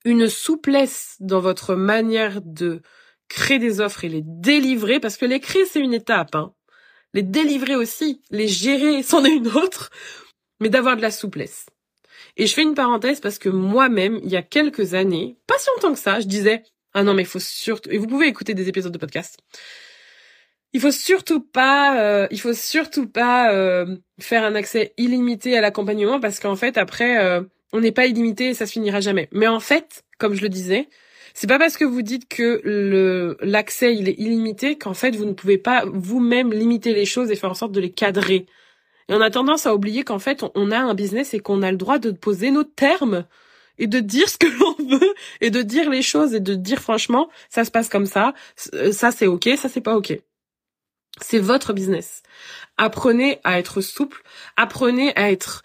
une 0.04 0.28
souplesse 0.28 1.16
dans 1.18 1.40
votre 1.40 1.74
manière 1.74 2.40
de 2.42 2.80
créer 3.28 3.58
des 3.58 3.80
offres 3.80 4.04
et 4.04 4.08
les 4.08 4.22
délivrer, 4.24 5.00
parce 5.00 5.16
que 5.16 5.26
les 5.26 5.40
créer, 5.40 5.66
c'est 5.66 5.80
une 5.80 5.94
étape. 5.94 6.34
Hein. 6.34 6.54
Les 7.12 7.22
délivrer 7.22 7.74
aussi, 7.74 8.22
les 8.30 8.48
gérer, 8.48 9.02
c'en 9.02 9.24
est 9.24 9.34
une 9.34 9.48
autre, 9.48 9.90
mais 10.60 10.68
d'avoir 10.68 10.96
de 10.96 11.02
la 11.02 11.10
souplesse. 11.10 11.66
Et 12.36 12.46
je 12.46 12.54
fais 12.54 12.62
une 12.62 12.74
parenthèse 12.74 13.20
parce 13.20 13.38
que 13.38 13.48
moi-même, 13.48 14.20
il 14.22 14.30
y 14.30 14.36
a 14.36 14.42
quelques 14.42 14.94
années, 14.94 15.38
pas 15.46 15.58
si 15.58 15.68
longtemps 15.74 15.92
que 15.92 15.98
ça, 15.98 16.20
je 16.20 16.26
disais, 16.26 16.62
ah 16.92 17.02
non, 17.02 17.14
mais 17.14 17.24
faut 17.24 17.40
surtout, 17.40 17.90
et 17.90 17.98
vous 17.98 18.06
pouvez 18.06 18.26
écouter 18.26 18.54
des 18.54 18.68
épisodes 18.68 18.92
de 18.92 18.98
podcast, 18.98 19.38
il 20.76 20.80
faut 20.80 20.90
surtout 20.90 21.40
pas, 21.40 21.98
euh, 21.98 22.26
il 22.30 22.38
faut 22.38 22.52
surtout 22.52 23.08
pas 23.08 23.50
euh, 23.50 23.96
faire 24.20 24.44
un 24.44 24.54
accès 24.54 24.92
illimité 24.98 25.56
à 25.56 25.62
l'accompagnement 25.62 26.20
parce 26.20 26.38
qu'en 26.38 26.54
fait, 26.54 26.76
après, 26.76 27.16
euh, 27.24 27.40
on 27.72 27.80
n'est 27.80 27.92
pas 27.92 28.04
illimité 28.04 28.48
et 28.50 28.54
ça 28.54 28.66
se 28.66 28.72
finira 28.72 29.00
jamais. 29.00 29.30
Mais 29.32 29.46
en 29.46 29.58
fait, 29.58 30.04
comme 30.18 30.34
je 30.34 30.42
le 30.42 30.50
disais, 30.50 30.90
c'est 31.32 31.46
pas 31.46 31.58
parce 31.58 31.78
que 31.78 31.86
vous 31.86 32.02
dites 32.02 32.28
que 32.28 32.60
le 32.62 33.38
l'accès 33.40 33.94
il 33.96 34.06
est 34.10 34.18
illimité 34.18 34.76
qu'en 34.76 34.92
fait 34.92 35.16
vous 35.16 35.24
ne 35.24 35.32
pouvez 35.32 35.56
pas 35.56 35.84
vous-même 35.86 36.52
limiter 36.52 36.92
les 36.92 37.06
choses 37.06 37.30
et 37.30 37.36
faire 37.36 37.50
en 37.50 37.54
sorte 37.54 37.72
de 37.72 37.80
les 37.80 37.92
cadrer. 37.92 38.44
Et 39.08 39.14
on 39.14 39.20
a 39.22 39.30
tendance 39.30 39.64
à 39.66 39.74
oublier 39.74 40.04
qu'en 40.04 40.18
fait 40.18 40.44
on 40.54 40.70
a 40.72 40.78
un 40.78 40.92
business 40.92 41.32
et 41.32 41.40
qu'on 41.40 41.62
a 41.62 41.70
le 41.70 41.78
droit 41.78 41.98
de 41.98 42.10
poser 42.10 42.50
nos 42.50 42.64
termes 42.64 43.24
et 43.78 43.86
de 43.86 44.00
dire 44.00 44.28
ce 44.28 44.36
que 44.36 44.46
l'on 44.46 44.76
veut 44.98 45.14
et 45.40 45.48
de 45.48 45.62
dire 45.62 45.88
les 45.88 46.02
choses 46.02 46.34
et 46.34 46.40
de 46.40 46.54
dire 46.54 46.80
franchement 46.80 47.30
ça 47.48 47.64
se 47.64 47.70
passe 47.70 47.88
comme 47.88 48.06
ça, 48.06 48.34
euh, 48.74 48.92
ça 48.92 49.10
c'est 49.10 49.26
ok, 49.26 49.48
ça 49.56 49.70
c'est 49.70 49.80
pas 49.80 49.96
ok. 49.96 50.20
C'est 51.20 51.38
votre 51.38 51.72
business. 51.72 52.22
Apprenez 52.76 53.40
à 53.44 53.58
être 53.58 53.80
souple, 53.80 54.22
apprenez 54.56 55.16
à 55.16 55.30
être 55.30 55.62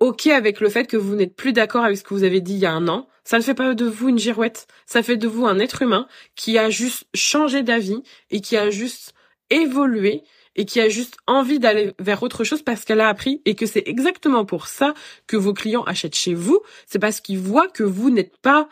ok 0.00 0.28
avec 0.28 0.60
le 0.60 0.68
fait 0.68 0.86
que 0.86 0.96
vous 0.96 1.14
n'êtes 1.14 1.36
plus 1.36 1.52
d'accord 1.52 1.84
avec 1.84 1.96
ce 1.96 2.02
que 2.02 2.14
vous 2.14 2.24
avez 2.24 2.40
dit 2.40 2.54
il 2.54 2.60
y 2.60 2.66
a 2.66 2.72
un 2.72 2.88
an. 2.88 3.08
Ça 3.24 3.38
ne 3.38 3.42
fait 3.42 3.54
pas 3.54 3.74
de 3.74 3.84
vous 3.84 4.08
une 4.08 4.18
girouette. 4.18 4.66
Ça 4.86 5.02
fait 5.02 5.16
de 5.16 5.28
vous 5.28 5.46
un 5.46 5.58
être 5.58 5.82
humain 5.82 6.06
qui 6.34 6.58
a 6.58 6.70
juste 6.70 7.04
changé 7.14 7.62
d'avis 7.62 8.02
et 8.30 8.40
qui 8.40 8.56
a 8.56 8.70
juste 8.70 9.14
évolué 9.50 10.22
et 10.56 10.64
qui 10.64 10.80
a 10.80 10.88
juste 10.88 11.16
envie 11.26 11.58
d'aller 11.58 11.94
vers 11.98 12.22
autre 12.22 12.44
chose 12.44 12.62
parce 12.62 12.84
qu'elle 12.84 13.00
a 13.00 13.08
appris 13.08 13.40
et 13.44 13.54
que 13.54 13.66
c'est 13.66 13.84
exactement 13.86 14.44
pour 14.44 14.66
ça 14.66 14.94
que 15.26 15.36
vos 15.36 15.54
clients 15.54 15.84
achètent 15.84 16.16
chez 16.16 16.34
vous. 16.34 16.60
C'est 16.86 16.98
parce 16.98 17.20
qu'ils 17.20 17.38
voient 17.38 17.68
que 17.68 17.84
vous 17.84 18.10
n'êtes 18.10 18.36
pas 18.38 18.68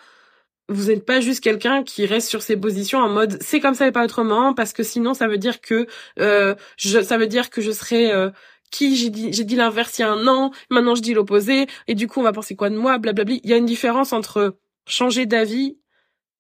vous 0.71 0.87
n'êtes 0.87 1.05
pas 1.05 1.21
juste 1.21 1.43
quelqu'un 1.43 1.83
qui 1.83 2.07
reste 2.07 2.29
sur 2.29 2.43
ses 2.43 2.57
positions 2.57 3.01
en 3.01 3.09
mode 3.09 3.37
c'est 3.43 3.61
comme 3.61 3.75
ça 3.75 3.89
et 3.89 3.93
pas 3.93 4.05
autrement 4.05 4.55
parce 4.55 4.73
que 4.73 4.83
sinon 4.85 5.15
ça 5.15 5.27
veut 5.27 5.37
dire 5.37 5.61
que 5.61 5.87
euh, 6.21 6.55
je, 6.77 7.03
ça 7.03 7.19
veut 7.19 7.27
dire 7.27 7.51
que 7.51 7.61
je 7.61 7.73
serai 7.73 8.13
euh, 8.13 8.31
qui? 8.71 8.97
J'ai 8.97 9.11
dit 9.11 9.33
j'ai 9.33 9.45
dit 9.45 9.57
l'inverse 9.57 9.99
il 9.99 10.03
y 10.03 10.05
a 10.05 10.11
un 10.11 10.27
an, 10.29 10.53
maintenant 10.71 10.95
je 10.95 11.03
dis 11.03 11.13
l'opposé 11.13 11.67
et 11.89 11.95
du 11.95 12.07
coup 12.07 12.21
on 12.21 12.23
va 12.23 12.33
penser 12.33 12.55
quoi 12.55 12.71
de 12.71 12.77
moi, 12.77 12.99
blablabla. 12.99 13.35
Il 13.43 13.51
y 13.51 13.53
a 13.53 13.57
une 13.57 13.67
différence 13.67 14.13
entre 14.13 14.57
changer 14.87 15.27
d'avis 15.27 15.77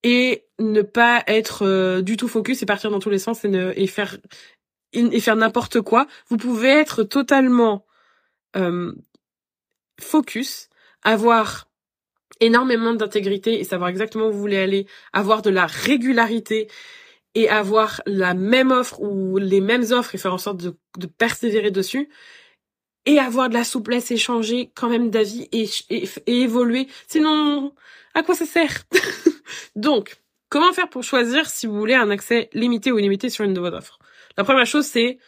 et 0.04 0.46
ne 0.60 0.82
pas 0.82 1.24
être 1.26 1.66
euh, 1.66 2.00
du 2.00 2.16
tout 2.16 2.28
focus 2.28 2.62
et 2.62 2.66
partir 2.66 2.90
dans 2.90 3.00
tous 3.00 3.10
les 3.10 3.18
sens 3.18 3.44
et 3.44 3.48
ne 3.48 3.72
et 3.76 3.88
faire 3.88 4.16
et 4.92 5.20
faire 5.20 5.36
n'importe 5.36 5.80
quoi. 5.80 6.06
Vous 6.28 6.36
pouvez 6.36 6.68
être 6.68 7.02
totalement 7.02 7.84
euh, 8.56 8.92
focus, 10.00 10.68
avoir 11.02 11.69
énormément 12.40 12.94
d'intégrité 12.94 13.60
et 13.60 13.64
savoir 13.64 13.90
exactement 13.90 14.26
où 14.26 14.32
vous 14.32 14.40
voulez 14.40 14.58
aller, 14.58 14.86
avoir 15.12 15.42
de 15.42 15.50
la 15.50 15.66
régularité 15.66 16.68
et 17.34 17.48
avoir 17.48 18.02
la 18.06 18.34
même 18.34 18.70
offre 18.70 19.00
ou 19.00 19.38
les 19.38 19.60
mêmes 19.60 19.84
offres 19.92 20.14
et 20.14 20.18
faire 20.18 20.34
en 20.34 20.38
sorte 20.38 20.58
de, 20.58 21.06
persévérer 21.06 21.70
dessus 21.70 22.08
et 23.06 23.18
avoir 23.18 23.48
de 23.48 23.54
la 23.54 23.64
souplesse 23.64 24.10
et 24.10 24.16
changer 24.16 24.72
quand 24.74 24.88
même 24.88 25.10
d'avis 25.10 25.48
et, 25.52 25.68
et, 25.90 26.08
évoluer. 26.26 26.88
Sinon, 27.06 27.72
à 28.14 28.22
quoi 28.22 28.34
ça 28.34 28.46
sert? 28.46 28.82
Donc, 29.76 30.16
comment 30.48 30.72
faire 30.72 30.88
pour 30.88 31.02
choisir 31.02 31.48
si 31.48 31.66
vous 31.66 31.78
voulez 31.78 31.94
un 31.94 32.10
accès 32.10 32.50
limité 32.52 32.92
ou 32.92 32.98
illimité 32.98 33.30
sur 33.30 33.44
une 33.44 33.54
de 33.54 33.60
vos 33.60 33.68
offres? 33.68 33.98
La 34.36 34.44
première 34.44 34.66
chose, 34.66 34.86
c'est 34.86 35.18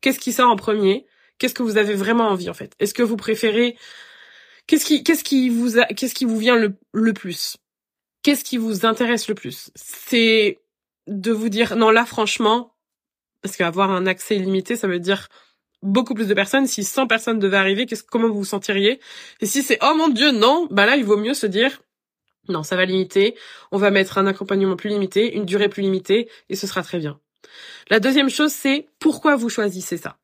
qu'est-ce 0.00 0.18
qui 0.18 0.32
sort 0.32 0.50
en 0.50 0.56
premier? 0.56 1.06
Qu'est-ce 1.38 1.54
que 1.54 1.62
vous 1.62 1.76
avez 1.76 1.94
vraiment 1.94 2.28
envie 2.28 2.50
en 2.50 2.54
fait? 2.54 2.74
Est-ce 2.80 2.94
que 2.94 3.02
vous 3.02 3.16
préférez 3.16 3.76
Qu'est-ce 4.66 4.84
qui, 4.84 5.02
qu'est-ce 5.02 5.24
qui 5.24 5.48
vous, 5.48 5.78
a... 5.78 5.84
qu'est-ce 5.86 6.14
qui 6.14 6.24
vous 6.24 6.38
vient 6.38 6.56
le, 6.56 6.74
le 6.92 7.12
plus? 7.12 7.56
Qu'est-ce 8.22 8.44
qui 8.44 8.56
vous 8.56 8.86
intéresse 8.86 9.28
le 9.28 9.34
plus? 9.34 9.70
C'est 9.74 10.60
de 11.08 11.32
vous 11.32 11.48
dire 11.48 11.76
non 11.76 11.90
là 11.90 12.06
franchement, 12.06 12.74
parce 13.42 13.56
qu'avoir 13.56 13.90
un 13.90 14.06
accès 14.06 14.36
illimité, 14.36 14.76
ça 14.76 14.86
veut 14.86 15.00
dire 15.00 15.28
beaucoup 15.82 16.14
plus 16.14 16.28
de 16.28 16.34
personnes. 16.34 16.66
Si 16.66 16.84
100 16.84 17.08
personnes 17.08 17.38
devaient 17.40 17.56
arriver, 17.56 17.86
qu'est-ce, 17.86 18.04
comment 18.04 18.28
vous 18.28 18.34
vous 18.38 18.44
sentiriez? 18.44 19.00
Et 19.40 19.46
si 19.46 19.62
c'est 19.62 19.78
oh 19.82 19.94
mon 19.96 20.08
dieu 20.08 20.30
non, 20.30 20.68
bah 20.70 20.86
là 20.86 20.96
il 20.96 21.04
vaut 21.04 21.16
mieux 21.16 21.34
se 21.34 21.46
dire 21.46 21.82
non 22.48 22.62
ça 22.62 22.76
va 22.76 22.84
limiter, 22.84 23.36
on 23.70 23.78
va 23.78 23.90
mettre 23.90 24.18
un 24.18 24.26
accompagnement 24.26 24.76
plus 24.76 24.90
limité, 24.90 25.34
une 25.34 25.44
durée 25.44 25.68
plus 25.68 25.82
limitée 25.82 26.28
et 26.48 26.56
ce 26.56 26.66
sera 26.66 26.82
très 26.82 26.98
bien. 26.98 27.20
La 27.90 28.00
deuxième 28.00 28.30
chose 28.30 28.52
c'est 28.52 28.86
pourquoi 29.00 29.36
vous 29.36 29.48
choisissez 29.48 29.96
ça? 29.96 30.18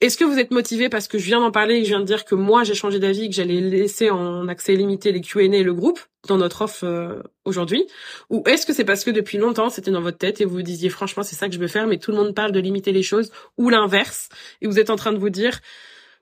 Est-ce 0.00 0.16
que 0.16 0.24
vous 0.24 0.38
êtes 0.38 0.52
motivé 0.52 0.88
parce 0.88 1.08
que 1.08 1.18
je 1.18 1.24
viens 1.24 1.40
d'en 1.40 1.50
parler 1.50 1.78
et 1.78 1.84
je 1.84 1.88
viens 1.88 1.98
de 1.98 2.04
dire 2.04 2.24
que 2.24 2.36
moi 2.36 2.62
j'ai 2.62 2.74
changé 2.74 3.00
d'avis 3.00 3.28
que 3.28 3.34
j'allais 3.34 3.60
laisser 3.60 4.10
en 4.10 4.46
accès 4.46 4.76
limité 4.76 5.10
les 5.10 5.20
Q&A 5.20 5.42
et 5.42 5.64
le 5.64 5.74
groupe 5.74 5.98
dans 6.28 6.36
notre 6.36 6.62
offre 6.62 6.84
euh, 6.84 7.20
aujourd'hui? 7.44 7.84
Ou 8.30 8.44
est-ce 8.46 8.64
que 8.64 8.72
c'est 8.72 8.84
parce 8.84 9.02
que 9.02 9.10
depuis 9.10 9.38
longtemps 9.38 9.70
c'était 9.70 9.90
dans 9.90 10.00
votre 10.00 10.18
tête 10.18 10.40
et 10.40 10.44
vous 10.44 10.54
vous 10.54 10.62
disiez 10.62 10.88
franchement 10.88 11.24
c'est 11.24 11.34
ça 11.34 11.48
que 11.48 11.54
je 11.54 11.58
veux 11.58 11.66
faire 11.66 11.88
mais 11.88 11.98
tout 11.98 12.12
le 12.12 12.16
monde 12.16 12.32
parle 12.32 12.52
de 12.52 12.60
limiter 12.60 12.92
les 12.92 13.02
choses 13.02 13.32
ou 13.56 13.70
l'inverse? 13.70 14.28
Et 14.60 14.68
vous 14.68 14.78
êtes 14.78 14.90
en 14.90 14.96
train 14.96 15.12
de 15.12 15.18
vous 15.18 15.30
dire 15.30 15.58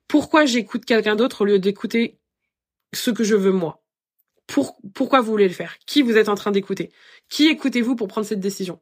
pourquoi 0.09 0.47
j'écoute 0.47 0.87
quelqu'un 0.87 1.15
d'autre 1.15 1.43
au 1.43 1.45
lieu 1.45 1.59
d'écouter 1.59 2.19
ce 2.95 3.11
que 3.11 3.25
je 3.25 3.37
veux 3.37 3.53
moi? 3.53 3.83
Pour, 4.47 4.79
pourquoi 4.95 5.21
vous 5.21 5.31
voulez 5.33 5.49
le 5.49 5.55
faire? 5.55 5.77
Qui 5.87 6.01
vous 6.01 6.17
êtes 6.17 6.31
en 6.31 6.35
train 6.35 6.53
d'écouter? 6.53 6.93
Qui 7.29 7.49
écoutez-vous 7.49 7.95
pour 7.97 8.09
prendre 8.09 8.27
cette 8.27 8.41
décision? 8.41 8.81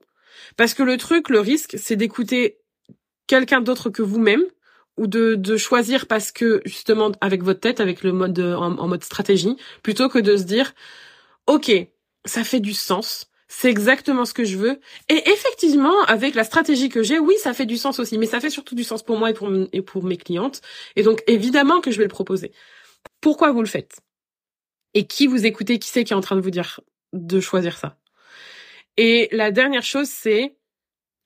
Parce 0.57 0.75
que 0.75 0.83
le 0.83 0.99
truc, 0.99 1.31
le 1.31 1.41
risque, 1.41 1.77
c'est 1.79 1.97
d'écouter 1.97 2.59
quelqu'un 3.27 3.61
d'autre 3.61 3.91
que 3.91 4.03
vous-même 4.03 4.43
ou 4.97 5.07
de, 5.07 5.35
de 5.35 5.57
choisir 5.57 6.07
parce 6.07 6.33
que 6.33 6.63
justement 6.65 7.13
avec 7.21 7.43
votre 7.43 7.61
tête, 7.61 7.81
avec 7.81 8.03
le 8.03 8.13
mode 8.13 8.39
en, 8.39 8.89
mode 8.89 9.05
stratégie, 9.05 9.57
plutôt 9.83 10.09
que 10.09 10.19
de 10.19 10.37
se 10.37 10.45
dire 10.45 10.75
ok, 11.47 11.73
ça 12.25 12.45
fait 12.45 12.61
du 12.61 12.73
sens, 12.73 13.31
c'est 13.49 13.71
exactement 13.71 14.25
ce 14.25 14.35
que 14.35 14.45
je 14.45 14.57
veux. 14.57 14.81
Et 15.09 15.29
effectivement, 15.29 16.03
avec 16.07 16.35
la 16.35 16.45
stratégie 16.45 16.89
que 16.89 17.03
j'ai, 17.03 17.19
oui, 17.19 17.35
ça 17.39 17.53
fait 17.53 17.67
du 17.67 17.77
sens 17.77 17.99
aussi, 17.99 18.19
mais 18.19 18.27
ça 18.27 18.41
fait 18.41 18.51
surtout 18.51 18.75
du 18.75 18.85
sens 18.85 19.03
pour 19.03 19.19
moi 19.19 19.31
et 19.31 19.35
pour, 19.35 19.51
et 19.73 19.83
pour 19.83 20.05
mes 20.05 20.17
clientes. 20.17 20.61
Et 20.97 21.03
donc 21.03 21.23
évidemment 21.27 21.81
que 21.81 21.91
je 21.91 21.99
vais 21.99 22.05
le 22.05 22.09
proposer. 22.09 22.53
Pourquoi 23.21 23.53
vous 23.53 23.61
le 23.61 23.67
faites? 23.69 24.01
Et 24.95 25.07
qui 25.07 25.27
vous 25.27 25.45
écoutez? 25.45 25.79
Qui 25.79 25.89
c'est 25.89 26.05
qui 26.05 26.13
est 26.13 26.17
en 26.17 26.21
train 26.21 26.37
de 26.37 26.41
vous 26.41 26.51
dire 26.51 26.81
de 27.13 27.41
choisir 27.41 27.77
ça? 27.77 27.97
Et 28.97 29.29
la 29.33 29.51
dernière 29.51 29.83
chose, 29.83 30.09
c'est 30.09 30.57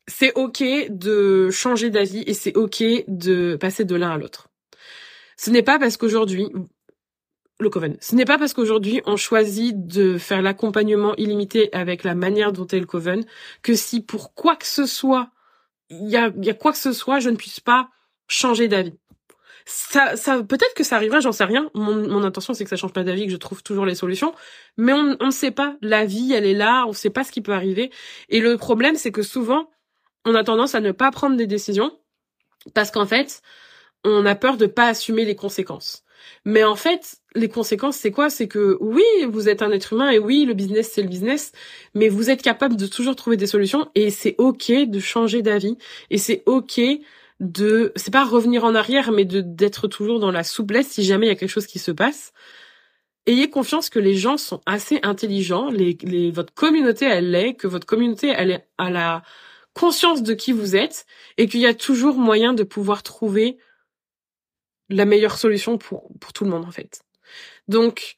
c'est 0.08 0.32
ok 0.34 0.64
de 0.88 1.50
changer 1.50 1.90
d'avis 1.90 2.24
et 2.26 2.34
c'est 2.34 2.56
ok 2.56 2.82
de 3.06 3.56
passer 3.56 3.84
de 3.84 3.94
l'un 3.94 4.10
à 4.10 4.18
l'autre. 4.18 4.48
Ce 5.36 5.50
n'est 5.50 5.62
pas 5.62 5.78
parce 5.78 5.96
qu'aujourd'hui, 5.96 6.48
le 7.60 7.70
Coven, 7.70 7.96
ce 8.00 8.14
n'est 8.14 8.24
pas 8.24 8.38
parce 8.38 8.54
qu'aujourd'hui 8.54 9.02
on 9.04 9.16
choisit 9.16 9.86
de 9.86 10.16
faire 10.16 10.42
l'accompagnement 10.42 11.14
illimité 11.16 11.68
avec 11.72 12.04
la 12.04 12.14
manière 12.14 12.52
dont 12.52 12.66
est 12.66 12.80
le 12.80 12.86
Coven 12.86 13.24
que 13.62 13.74
si 13.74 14.00
pour 14.00 14.34
quoi 14.34 14.56
que 14.56 14.66
ce 14.66 14.86
soit, 14.86 15.30
il 15.90 16.08
y 16.08 16.16
a, 16.16 16.30
quoi 16.54 16.72
que 16.72 16.78
ce 16.78 16.92
soit, 16.92 17.20
je 17.20 17.30
ne 17.30 17.36
puisse 17.36 17.60
pas 17.60 17.88
changer 18.28 18.68
d'avis. 18.68 18.94
Ça, 19.66 20.16
ça, 20.16 20.42
peut-être 20.42 20.72
que 20.74 20.84
ça 20.84 20.96
arrivera, 20.96 21.20
j'en 21.20 21.32
sais 21.32 21.44
rien. 21.44 21.70
Mon, 21.74 22.08
mon 22.08 22.24
intention, 22.24 22.54
c'est 22.54 22.64
que 22.64 22.70
ça 22.70 22.76
change 22.76 22.94
pas 22.94 23.04
d'avis, 23.04 23.26
que 23.26 23.32
je 23.32 23.36
trouve 23.36 23.62
toujours 23.62 23.84
les 23.84 23.94
solutions. 23.94 24.34
Mais 24.78 24.94
on 24.94 25.16
ne 25.26 25.30
sait 25.30 25.50
pas. 25.50 25.76
La 25.82 26.06
vie, 26.06 26.32
elle 26.32 26.46
est 26.46 26.54
là. 26.54 26.84
On 26.86 26.90
ne 26.90 26.94
sait 26.94 27.10
pas 27.10 27.22
ce 27.22 27.30
qui 27.30 27.42
peut 27.42 27.52
arriver. 27.52 27.90
Et 28.30 28.40
le 28.40 28.56
problème, 28.56 28.96
c'est 28.96 29.12
que 29.12 29.20
souvent, 29.20 29.68
on 30.24 30.35
a 30.35 30.44
tendance 30.44 30.74
à 30.74 30.81
ne 30.81 30.92
pas 30.92 31.11
prendre 31.11 31.37
des 31.37 31.46
décisions 31.46 31.92
parce 32.74 32.90
qu'en 32.90 33.07
fait, 33.07 33.42
on 34.04 34.26
a 34.26 34.35
peur 34.35 34.57
de 34.57 34.66
pas 34.66 34.88
assumer 34.88 35.24
les 35.24 35.37
conséquences. 35.37 36.04
Mais 36.44 36.64
en 36.64 36.76
fait, 36.76 37.18
les 37.35 37.48
conséquences, 37.48 37.96
c'est 37.96 38.11
quoi? 38.11 38.31
C'est 38.31 38.48
que 38.48 38.76
oui, 38.81 39.04
vous 39.28 39.48
êtes 39.48 39.62
un 39.62 39.70
être 39.70 39.92
humain 39.92 40.11
et 40.11 40.18
oui, 40.18 40.44
le 40.44 40.54
business, 40.54 40.90
c'est 40.92 41.02
le 41.02 41.09
business, 41.09 41.52
mais 41.94 42.09
vous 42.09 42.31
êtes 42.31 42.42
capable 42.42 42.76
de 42.76 42.87
toujours 42.87 43.16
trouver 43.16 43.37
des 43.37 43.46
solutions 43.46 43.88
et 43.94 44.11
c'est 44.11 44.35
ok 44.38 44.72
de 44.88 44.98
changer 44.98 45.42
d'avis 45.42 45.76
et 46.11 46.18
c'est 46.18 46.42
ok 46.46 46.81
de, 47.40 47.92
c'est 47.94 48.12
pas 48.12 48.24
revenir 48.24 48.64
en 48.64 48.74
arrière, 48.74 49.12
mais 49.12 49.24
de 49.24 49.40
d'être 49.40 49.87
toujours 49.87 50.18
dans 50.18 50.33
la 50.33 50.42
souplesse 50.42 50.88
si 50.88 51.04
jamais 51.04 51.26
il 51.26 51.28
y 51.28 51.33
a 51.33 51.37
quelque 51.37 51.50
chose 51.50 51.66
qui 51.66 51.78
se 51.78 51.92
passe. 51.92 52.33
Ayez 53.26 53.50
confiance 53.50 53.90
que 53.90 53.98
les 53.98 54.14
gens 54.14 54.38
sont 54.38 54.61
assez 54.66 54.98
intelligents, 55.02 55.68
les, 55.70 55.98
les 56.02 56.31
votre 56.31 56.52
communauté 56.54 57.04
elle 57.04 57.31
l'est, 57.31 57.54
que 57.54 57.66
votre 57.68 57.87
communauté 57.87 58.33
elle 58.37 58.50
est 58.50 58.68
à 58.78 58.90
la 58.90 59.22
conscience 59.78 60.24
de 60.24 60.34
qui 60.34 60.52
vous 60.52 60.74
êtes 60.74 61.06
et 61.36 61.46
qu'il 61.46 61.60
y 61.60 61.66
a 61.66 61.74
toujours 61.74 62.16
moyen 62.16 62.52
de 62.52 62.64
pouvoir 62.64 63.04
trouver 63.04 63.58
la 64.88 65.04
meilleure 65.04 65.38
solution 65.38 65.78
pour, 65.78 66.10
pour 66.20 66.32
tout 66.32 66.44
le 66.44 66.50
monde 66.50 66.64
en 66.64 66.72
fait. 66.72 67.02
Donc, 67.68 68.16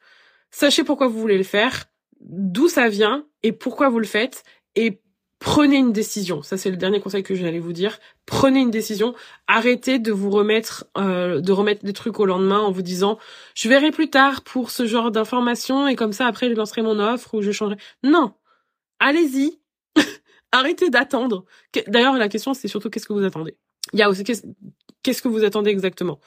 sachez 0.51 0.85
pourquoi 0.85 1.09
vous 1.09 1.21
voulez 1.21 1.37
le 1.37 1.45
faire, 1.45 1.85
d'où 2.21 2.69
ça 2.69 2.89
vient 2.89 3.27
et 3.43 3.53
pourquoi 3.53 3.91
vous 3.91 3.99
le 3.99 4.07
faites 4.07 4.43
et 4.75 5.03
prenez 5.39 5.77
une 5.77 5.93
décision. 5.93 6.43
Ça 6.43 6.57
c'est 6.57 6.71
le 6.71 6.79
dernier 6.79 7.01
conseil 7.01 7.23
que 7.23 7.35
j'allais 7.35 7.59
vous 7.59 7.75
dire. 7.75 7.99
Prenez 8.25 8.61
une 8.61 8.71
décision. 8.71 9.15
Arrêtez 9.47 9.99
de 9.99 10.13
vous 10.13 10.31
remettre 10.31 10.87
euh, 10.97 11.43
de 11.43 11.53
remettre 11.53 11.85
des 11.85 11.93
trucs 11.93 12.21
au 12.21 12.27
lendemain 12.27 12.61
en 12.61 12.71
vous 12.71 12.83
disant 12.83 13.19
je 13.55 13.69
verrai 13.69 13.91
plus 13.91 14.09
tard 14.09 14.43
pour 14.43 14.71
ce 14.71 14.87
genre 14.87 15.11
d'informations 15.11 15.89
et 15.89 15.97
comme 15.97 16.13
ça 16.15 16.27
après 16.27 16.49
je 16.49 16.55
lancerai 16.55 16.81
mon 16.81 16.99
offre 16.99 17.35
ou 17.35 17.43
je 17.43 17.53
changerai. 17.53 17.77
Non. 18.03 18.33
Allez-y, 18.99 19.60
Arrêtez 20.53 20.91
d'attendre. 20.91 21.45
D'ailleurs, 21.87 22.17
la 22.17 22.29
question, 22.29 22.55
c'est 22.55 22.69
surtout 22.69 22.91
qu'est-ce 22.91 23.07
que 23.07 23.13
vous 23.13 23.25
attendez? 23.25 23.57
Qu'est-ce 25.03 25.23
que 25.23 25.29
vous 25.29 25.45
attendez 25.45 25.71
exactement? 25.71 26.21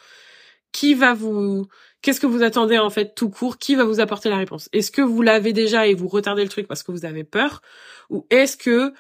Qui 0.71 0.95
va 0.95 1.13
vous, 1.13 1.67
qu'est-ce 2.01 2.19
que 2.19 2.25
vous 2.25 2.41
attendez 2.41 2.79
en 2.79 2.89
fait 2.89 3.13
tout 3.15 3.29
court? 3.29 3.57
Qui 3.59 3.75
va 3.75 3.83
vous 3.83 3.99
apporter 3.99 4.29
la 4.29 4.37
réponse? 4.37 4.69
Est-ce 4.73 4.91
que 4.91 5.01
vous 5.01 5.21
l'avez 5.21 5.53
déjà 5.53 5.85
et 5.87 5.93
vous 5.93 6.07
retardez 6.07 6.43
le 6.43 6.49
truc 6.49 6.67
parce 6.67 6.81
que 6.81 6.91
vous 6.91 7.05
avez 7.05 7.23
peur, 7.23 7.61
ou 8.09 8.25
est-ce 8.31 8.57
que 8.57 8.91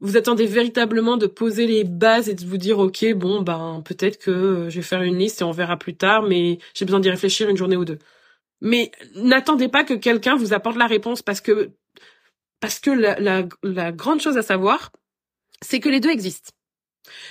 vous 0.00 0.16
attendez 0.16 0.46
véritablement 0.46 1.16
de 1.16 1.26
poser 1.26 1.66
les 1.66 1.82
bases 1.84 2.28
et 2.28 2.34
de 2.34 2.44
vous 2.44 2.58
dire 2.58 2.78
ok 2.78 3.14
bon 3.14 3.40
ben 3.42 3.82
peut-être 3.84 4.18
que 4.18 4.68
je 4.68 4.76
vais 4.76 4.82
faire 4.82 5.02
une 5.02 5.18
liste 5.18 5.40
et 5.40 5.44
on 5.44 5.52
verra 5.52 5.76
plus 5.78 5.96
tard, 5.96 6.22
mais 6.22 6.58
j'ai 6.74 6.84
besoin 6.84 7.00
d'y 7.00 7.10
réfléchir 7.10 7.48
une 7.48 7.56
journée 7.56 7.76
ou 7.76 7.84
deux. 7.84 7.98
Mais 8.60 8.92
n'attendez 9.16 9.68
pas 9.68 9.84
que 9.84 9.94
quelqu'un 9.94 10.36
vous 10.36 10.52
apporte 10.54 10.76
la 10.76 10.86
réponse 10.86 11.22
parce 11.22 11.40
que 11.40 11.72
parce 12.66 12.80
que 12.80 12.90
la, 12.90 13.14
la, 13.20 13.44
la 13.62 13.92
grande 13.92 14.20
chose 14.20 14.36
à 14.36 14.42
savoir, 14.42 14.90
c'est 15.62 15.78
que 15.78 15.88
les 15.88 16.00
deux 16.00 16.10
existent. 16.10 16.50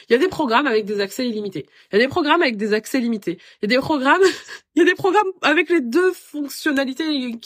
Il 0.07 0.13
y 0.13 0.15
a 0.15 0.17
des 0.17 0.29
programmes 0.29 0.65
avec 0.65 0.85
des 0.85 1.01
accès 1.01 1.27
illimités. 1.27 1.65
Il 1.91 1.97
y 1.97 2.01
a 2.01 2.05
des 2.05 2.07
programmes 2.07 2.41
avec 2.41 2.55
des 2.55 2.71
accès 2.71 3.01
limités. 3.01 3.37
Il 3.61 3.69
y 3.69 3.73
a 3.73 3.75
des 3.75 3.81
programmes, 3.81 4.21
il 4.75 4.79
y 4.79 4.81
a 4.83 4.85
des 4.85 4.95
programmes 4.95 5.27
avec 5.41 5.69
les 5.69 5.81
deux 5.81 6.13
fonctionnalités. 6.13 7.37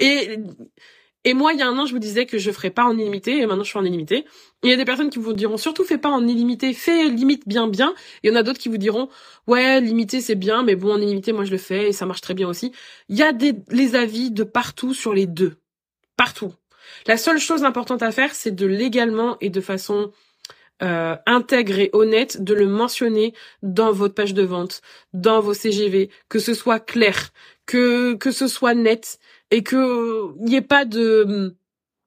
Et, 0.00 0.38
et 1.22 1.34
moi, 1.34 1.52
il 1.52 1.60
y 1.60 1.62
a 1.62 1.68
un 1.68 1.78
an, 1.78 1.86
je 1.86 1.92
vous 1.92 2.00
disais 2.00 2.26
que 2.26 2.36
je 2.36 2.50
ferais 2.50 2.70
pas 2.70 2.82
en 2.82 2.98
illimité, 2.98 3.38
et 3.38 3.46
maintenant 3.46 3.62
je 3.62 3.70
fais 3.70 3.78
en 3.78 3.84
illimité. 3.84 4.24
Il 4.64 4.70
y 4.70 4.72
a 4.72 4.76
des 4.76 4.84
personnes 4.84 5.10
qui 5.10 5.20
vous 5.20 5.32
diront 5.32 5.56
surtout 5.56 5.84
fais 5.84 5.98
pas 5.98 6.10
en 6.10 6.26
illimité, 6.26 6.74
fais 6.74 7.08
limite 7.10 7.46
bien 7.46 7.68
bien. 7.68 7.94
Il 8.24 8.30
y 8.30 8.32
en 8.32 8.36
a 8.36 8.42
d'autres 8.42 8.58
qui 8.58 8.70
vous 8.70 8.76
diront 8.76 9.08
ouais 9.46 9.80
limité 9.80 10.20
c'est 10.20 10.34
bien, 10.34 10.64
mais 10.64 10.74
bon 10.74 10.94
en 10.94 11.00
illimité 11.00 11.32
moi 11.32 11.44
je 11.44 11.52
le 11.52 11.58
fais 11.58 11.90
et 11.90 11.92
ça 11.92 12.06
marche 12.06 12.22
très 12.22 12.34
bien 12.34 12.48
aussi. 12.48 12.72
Il 13.08 13.16
y 13.16 13.22
a 13.22 13.32
des 13.32 13.54
les 13.68 13.94
avis 13.94 14.32
de 14.32 14.42
partout 14.42 14.94
sur 14.94 15.14
les 15.14 15.28
deux, 15.28 15.58
partout. 16.16 16.54
La 17.06 17.16
seule 17.16 17.38
chose 17.38 17.64
importante 17.64 18.02
à 18.02 18.12
faire, 18.12 18.34
c'est 18.34 18.54
de 18.54 18.66
légalement 18.66 19.36
et 19.40 19.50
de 19.50 19.60
façon 19.60 20.12
euh, 20.82 21.14
intègre 21.26 21.78
et 21.78 21.90
honnête 21.92 22.42
de 22.42 22.54
le 22.54 22.66
mentionner 22.66 23.34
dans 23.62 23.92
votre 23.92 24.14
page 24.14 24.32
de 24.32 24.42
vente, 24.42 24.80
dans 25.12 25.40
vos 25.40 25.52
CGV, 25.52 26.08
que 26.30 26.38
ce 26.38 26.54
soit 26.54 26.80
clair, 26.80 27.32
que 27.66 28.14
que 28.14 28.30
ce 28.30 28.48
soit 28.48 28.74
net 28.74 29.18
et 29.50 29.62
que 29.62 30.34
n'y 30.38 30.56
ait 30.56 30.62
pas 30.62 30.86
de 30.86 31.54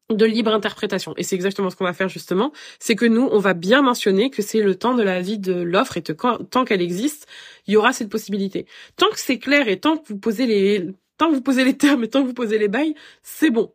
de 0.10 0.26
libre 0.26 0.54
interprétation. 0.54 1.14
Et 1.18 1.24
c'est 1.24 1.36
exactement 1.36 1.70
ce 1.70 1.76
qu'on 1.76 1.84
va 1.84 1.94
faire 1.94 2.10
justement, 2.10 2.52
c'est 2.80 2.96
que 2.96 3.06
nous, 3.06 3.28
on 3.32 3.40
va 3.40 3.54
bien 3.54 3.82
mentionner 3.82 4.30
que 4.30 4.42
c'est 4.42 4.62
le 4.62 4.76
temps 4.76 4.96
de 4.96 5.04
la 5.04 5.22
vie 5.22 5.40
de 5.40 5.54
l'offre 5.54 5.98
et 5.98 6.02
que 6.02 6.14
tant 6.44 6.66
qu'elle 6.66 6.82
existe, 6.82 7.28
il 7.68 7.74
y 7.74 7.78
aura 7.78 7.94
cette 7.94 8.10
possibilité. 8.10 8.66
Tant 8.96 9.10
que 9.10 9.20
c'est 9.20 9.40
clair 9.40 9.68
et 9.68 9.80
tant 9.80 9.98
que 9.98 10.08
vous 10.10 10.18
posez 10.18 10.46
les 10.48 10.90
tant 11.18 11.30
que 11.30 11.36
vous 11.36 11.42
posez 11.42 11.64
les 11.64 11.78
termes 11.78 12.04
et 12.04 12.10
tant 12.10 12.24
que 12.24 12.28
vous 12.28 12.34
posez 12.34 12.58
les 12.58 12.68
bails, 12.70 12.96
c'est 13.22 13.52
bon 13.52 13.72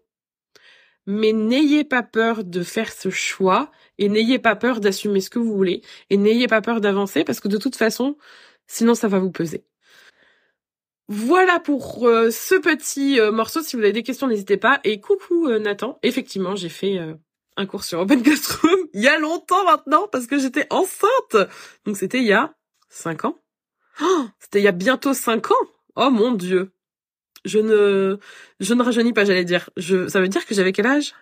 mais 1.11 1.33
n'ayez 1.33 1.85
pas 1.85 2.03
peur 2.03 2.45
de 2.45 2.63
faire 2.63 2.93
ce 2.93 3.09
choix 3.09 3.71
et 3.97 4.11
n'ayez 4.11 4.39
pas 4.39 4.55
peur 4.57 4.79
d'assumer 4.79 5.23
ce 5.23 5.31
que 5.31 5.39
vous 5.39 5.57
voulez 5.57 5.81
et 6.11 6.19
n'ayez 6.19 6.47
pas 6.49 6.61
peur 6.61 6.83
d'avancer 6.83 7.25
parce 7.25 7.41
que 7.41 7.49
de 7.49 7.57
toute 7.57 7.77
façon, 7.77 8.19
sinon 8.67 8.95
ça 8.95 9.09
va 9.09 9.19
vous 9.19 9.31
peser. 9.31 9.65
Voilà 11.09 11.61
pour 11.61 12.07
euh, 12.07 12.31
ce 12.31 12.57
petit 12.57 13.19
euh, 13.19 13.33
morceau. 13.33 13.63
Si 13.63 13.75
vous 13.75 13.83
avez 13.83 13.95
des 13.95 14.03
questions, 14.03 14.27
n'hésitez 14.27 14.59
pas. 14.59 14.81
Et 14.85 15.01
coucou 15.01 15.49
euh, 15.49 15.59
Nathan. 15.59 15.99
Effectivement, 16.03 16.55
j'ai 16.55 16.69
fait 16.69 16.99
un 17.57 17.65
cours 17.65 17.85
sur 17.85 18.01
Open 18.01 18.23
Classroom 18.23 18.79
il 18.93 19.01
y 19.01 19.09
a 19.09 19.19
longtemps 19.19 19.65
maintenant 19.65 20.09
parce 20.13 20.27
que 20.27 20.39
j'étais 20.39 20.67
enceinte. 20.69 21.49
Donc 21.87 21.97
c'était 21.97 22.19
il 22.19 22.27
y 22.27 22.35
a 22.35 22.55
cinq 22.91 23.25
ans. 23.25 23.39
Oh, 24.03 24.27
c'était 24.41 24.61
il 24.61 24.65
y 24.65 24.69
a 24.69 24.73
bientôt 24.73 25.15
cinq 25.15 25.51
ans. 25.51 25.67
Oh 25.97 26.11
mon 26.11 26.33
dieu. 26.33 26.71
Je 27.45 27.59
ne, 27.59 28.19
je 28.61 28.75
ne 28.75 28.83
rajeunis 28.83 29.13
pas, 29.13 29.25
j'allais 29.25 29.45
dire. 29.45 29.71
Je, 29.77 30.09
ça 30.09 30.21
veut 30.21 30.29
dire 30.29 30.47
que 30.47 30.55
j'avais 30.55 30.73
quel 30.73 30.87
âge? 30.87 31.15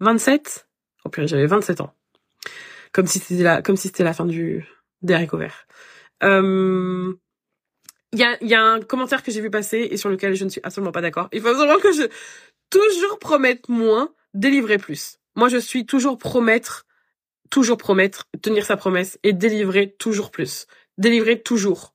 27 0.00 0.66
Oh 1.04 1.08
purée, 1.08 1.28
j'avais 1.28 1.46
27 1.46 1.80
ans. 1.80 1.94
Comme 2.92 3.06
si 3.06 3.18
c'était 3.18 3.42
la, 3.42 3.62
comme 3.62 3.76
si 3.76 3.88
c'était 3.88 4.04
la 4.04 4.12
fin 4.12 4.26
du, 4.26 4.66
des 5.02 5.14
haricots 5.14 5.38
verts. 5.38 5.66
Euh, 6.22 7.14
il 8.12 8.18
y 8.18 8.24
a, 8.24 8.36
y 8.42 8.54
a 8.54 8.62
un 8.62 8.80
commentaire 8.80 9.22
que 9.22 9.30
j'ai 9.30 9.40
vu 9.40 9.50
passer 9.50 9.88
et 9.90 9.96
sur 9.96 10.08
lequel 10.08 10.34
je 10.34 10.44
ne 10.44 10.50
suis 10.50 10.60
absolument 10.64 10.92
pas 10.92 11.02
d'accord. 11.02 11.28
Il 11.32 11.40
faut 11.40 11.48
absolument 11.48 11.78
que 11.78 11.92
je 11.92 12.08
toujours 12.70 13.18
promette 13.18 13.68
moins, 13.68 14.12
délivrer 14.34 14.78
plus. 14.78 15.18
Moi, 15.34 15.48
je 15.48 15.58
suis 15.58 15.86
toujours 15.86 16.18
promettre, 16.18 16.86
toujours 17.50 17.76
promettre, 17.76 18.24
tenir 18.42 18.64
sa 18.64 18.76
promesse 18.76 19.18
et 19.22 19.32
délivrer 19.32 19.94
toujours 19.98 20.30
plus. 20.30 20.66
Délivrer 20.98 21.42
toujours. 21.42 21.92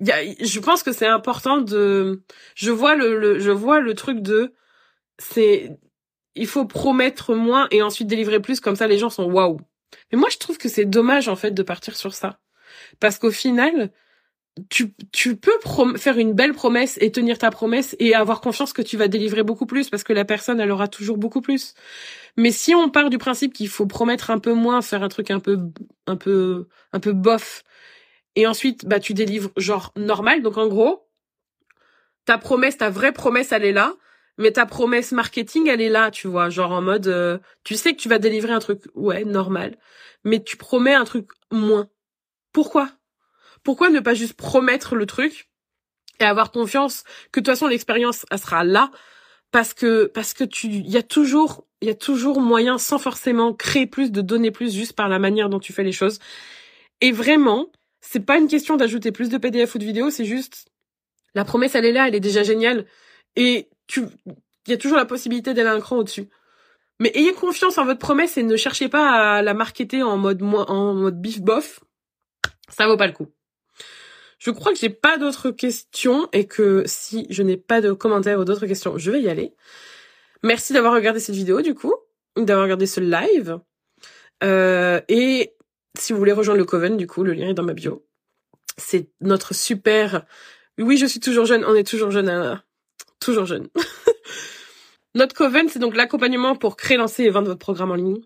Y 0.00 0.10
a, 0.12 0.44
je 0.44 0.60
pense 0.60 0.82
que 0.82 0.92
c'est 0.92 1.06
important 1.06 1.58
de, 1.58 2.22
je 2.54 2.70
vois 2.70 2.94
le, 2.94 3.18
le, 3.18 3.38
je 3.38 3.50
vois 3.50 3.80
le 3.80 3.94
truc 3.94 4.20
de, 4.20 4.54
c'est, 5.18 5.78
il 6.34 6.46
faut 6.46 6.64
promettre 6.64 7.34
moins 7.34 7.68
et 7.70 7.82
ensuite 7.82 8.08
délivrer 8.08 8.40
plus, 8.40 8.60
comme 8.60 8.76
ça 8.76 8.86
les 8.86 8.98
gens 8.98 9.10
sont 9.10 9.24
waouh. 9.24 9.60
Mais 10.12 10.18
moi, 10.18 10.28
je 10.30 10.38
trouve 10.38 10.58
que 10.58 10.68
c'est 10.68 10.84
dommage, 10.84 11.28
en 11.28 11.36
fait, 11.36 11.50
de 11.52 11.62
partir 11.62 11.96
sur 11.96 12.14
ça. 12.14 12.40
Parce 13.00 13.18
qu'au 13.18 13.30
final, 13.30 13.90
tu, 14.68 14.94
tu 15.12 15.36
peux 15.36 15.58
faire 15.96 16.18
une 16.18 16.32
belle 16.32 16.52
promesse 16.52 16.98
et 17.00 17.12
tenir 17.12 17.38
ta 17.38 17.50
promesse 17.50 17.96
et 17.98 18.14
avoir 18.14 18.40
confiance 18.40 18.72
que 18.72 18.82
tu 18.82 18.96
vas 18.96 19.08
délivrer 19.08 19.42
beaucoup 19.42 19.66
plus 19.66 19.88
parce 19.90 20.04
que 20.04 20.12
la 20.12 20.24
personne, 20.24 20.60
elle 20.60 20.70
aura 20.70 20.88
toujours 20.88 21.18
beaucoup 21.18 21.40
plus. 21.40 21.74
Mais 22.36 22.52
si 22.52 22.74
on 22.74 22.90
part 22.90 23.10
du 23.10 23.18
principe 23.18 23.52
qu'il 23.52 23.68
faut 23.68 23.86
promettre 23.86 24.30
un 24.30 24.38
peu 24.38 24.52
moins, 24.52 24.82
faire 24.82 25.02
un 25.02 25.08
truc 25.08 25.30
un 25.30 25.40
peu, 25.40 25.58
un 26.06 26.16
peu, 26.16 26.68
un 26.92 27.00
peu 27.00 27.12
bof, 27.12 27.62
et 28.36 28.46
ensuite, 28.46 28.86
bah, 28.86 29.00
tu 29.00 29.14
délivres 29.14 29.50
genre 29.56 29.92
normal. 29.96 30.42
Donc, 30.42 30.56
en 30.56 30.68
gros, 30.68 31.08
ta 32.24 32.38
promesse, 32.38 32.78
ta 32.78 32.90
vraie 32.90 33.12
promesse, 33.12 33.52
elle 33.52 33.64
est 33.64 33.72
là. 33.72 33.94
Mais 34.38 34.52
ta 34.52 34.64
promesse 34.64 35.12
marketing, 35.12 35.68
elle 35.68 35.82
est 35.82 35.90
là, 35.90 36.10
tu 36.10 36.26
vois, 36.26 36.48
genre 36.48 36.72
en 36.72 36.80
mode, 36.80 37.08
euh, 37.08 37.38
tu 37.62 37.76
sais 37.76 37.92
que 37.92 38.00
tu 38.00 38.08
vas 38.08 38.18
délivrer 38.18 38.54
un 38.54 38.58
truc, 38.58 38.80
ouais, 38.94 39.24
normal, 39.24 39.76
mais 40.24 40.42
tu 40.42 40.56
promets 40.56 40.94
un 40.94 41.04
truc 41.04 41.28
moins. 41.50 41.90
Pourquoi? 42.52 42.90
Pourquoi 43.62 43.90
ne 43.90 44.00
pas 44.00 44.14
juste 44.14 44.34
promettre 44.34 44.94
le 44.94 45.04
truc 45.04 45.50
et 46.20 46.24
avoir 46.24 46.52
confiance 46.52 47.04
que 47.32 47.40
de 47.40 47.44
toute 47.44 47.54
façon 47.54 47.66
l'expérience 47.66 48.24
elle 48.30 48.38
sera 48.38 48.64
là? 48.64 48.90
Parce 49.50 49.74
que 49.74 50.06
parce 50.06 50.32
que 50.32 50.44
tu 50.44 50.68
il 50.68 50.88
y 50.88 50.96
a 50.96 51.02
toujours 51.02 51.66
il 51.82 51.88
y 51.88 51.90
a 51.90 51.94
toujours 51.94 52.40
moyen 52.40 52.78
sans 52.78 52.98
forcément 52.98 53.52
créer 53.52 53.86
plus 53.86 54.10
de 54.10 54.22
donner 54.22 54.50
plus 54.50 54.74
juste 54.74 54.94
par 54.94 55.08
la 55.08 55.18
manière 55.18 55.50
dont 55.50 55.60
tu 55.60 55.72
fais 55.72 55.84
les 55.84 55.92
choses. 55.92 56.18
Et 57.00 57.12
vraiment, 57.12 57.70
c'est 58.00 58.20
pas 58.20 58.38
une 58.38 58.48
question 58.48 58.76
d'ajouter 58.76 59.12
plus 59.12 59.28
de 59.28 59.38
PDF 59.38 59.74
ou 59.74 59.78
de 59.78 59.84
vidéos, 59.84 60.10
c'est 60.10 60.24
juste 60.24 60.68
la 61.34 61.44
promesse 61.44 61.74
elle 61.74 61.84
est 61.84 61.92
là, 61.92 62.08
elle 62.08 62.14
est 62.14 62.20
déjà 62.20 62.42
géniale 62.42 62.86
et 63.36 63.68
tu 63.86 64.02
il 64.66 64.70
y 64.70 64.74
a 64.74 64.76
toujours 64.76 64.98
la 64.98 65.06
possibilité 65.06 65.54
d'aller 65.54 65.68
un 65.68 65.80
cran 65.80 65.96
au-dessus. 65.96 66.28
Mais 66.98 67.10
ayez 67.14 67.32
confiance 67.32 67.78
en 67.78 67.86
votre 67.86 67.98
promesse 67.98 68.36
et 68.36 68.42
ne 68.42 68.56
cherchez 68.56 68.88
pas 68.88 69.36
à 69.36 69.42
la 69.42 69.54
marketer 69.54 70.02
en 70.02 70.18
mode 70.18 70.42
en 70.42 70.94
mode 70.94 71.20
bif 71.20 71.40
bof. 71.40 71.80
Ça 72.68 72.86
vaut 72.86 72.98
pas 72.98 73.06
le 73.06 73.12
coup. 73.12 73.28
Je 74.38 74.50
crois 74.50 74.72
que 74.72 74.78
j'ai 74.78 74.90
pas 74.90 75.18
d'autres 75.18 75.50
questions 75.50 76.28
et 76.32 76.46
que 76.46 76.82
si 76.86 77.26
je 77.30 77.42
n'ai 77.42 77.56
pas 77.56 77.80
de 77.80 77.92
commentaires 77.92 78.38
ou 78.38 78.44
d'autres 78.44 78.66
questions, 78.66 78.96
je 78.96 79.10
vais 79.10 79.20
y 79.20 79.28
aller. 79.28 79.54
Merci 80.42 80.72
d'avoir 80.72 80.94
regardé 80.94 81.20
cette 81.20 81.34
vidéo 81.34 81.62
du 81.62 81.74
coup, 81.74 81.94
d'avoir 82.36 82.64
regardé 82.64 82.86
ce 82.86 83.00
live. 83.00 83.58
Euh, 84.42 85.00
et 85.08 85.54
si 85.98 86.12
vous 86.12 86.18
voulez 86.18 86.32
rejoindre 86.32 86.58
le 86.58 86.64
Coven, 86.64 86.96
du 86.96 87.06
coup, 87.06 87.22
le 87.24 87.32
lien 87.32 87.48
est 87.48 87.54
dans 87.54 87.62
ma 87.62 87.74
bio. 87.74 88.06
C'est 88.76 89.10
notre 89.20 89.54
super. 89.54 90.24
Oui, 90.78 90.96
je 90.96 91.06
suis 91.06 91.20
toujours 91.20 91.46
jeune. 91.46 91.64
On 91.64 91.74
est 91.74 91.86
toujours 91.86 92.10
jeune. 92.10 92.28
Hein. 92.28 92.62
Toujours 93.20 93.46
jeune. 93.46 93.68
notre 95.14 95.34
Coven, 95.34 95.68
c'est 95.68 95.78
donc 95.78 95.96
l'accompagnement 95.96 96.56
pour 96.56 96.76
créer, 96.76 96.96
lancer 96.96 97.24
et 97.24 97.30
vendre 97.30 97.48
votre 97.48 97.58
programme 97.58 97.90
en 97.90 97.96
ligne, 97.96 98.20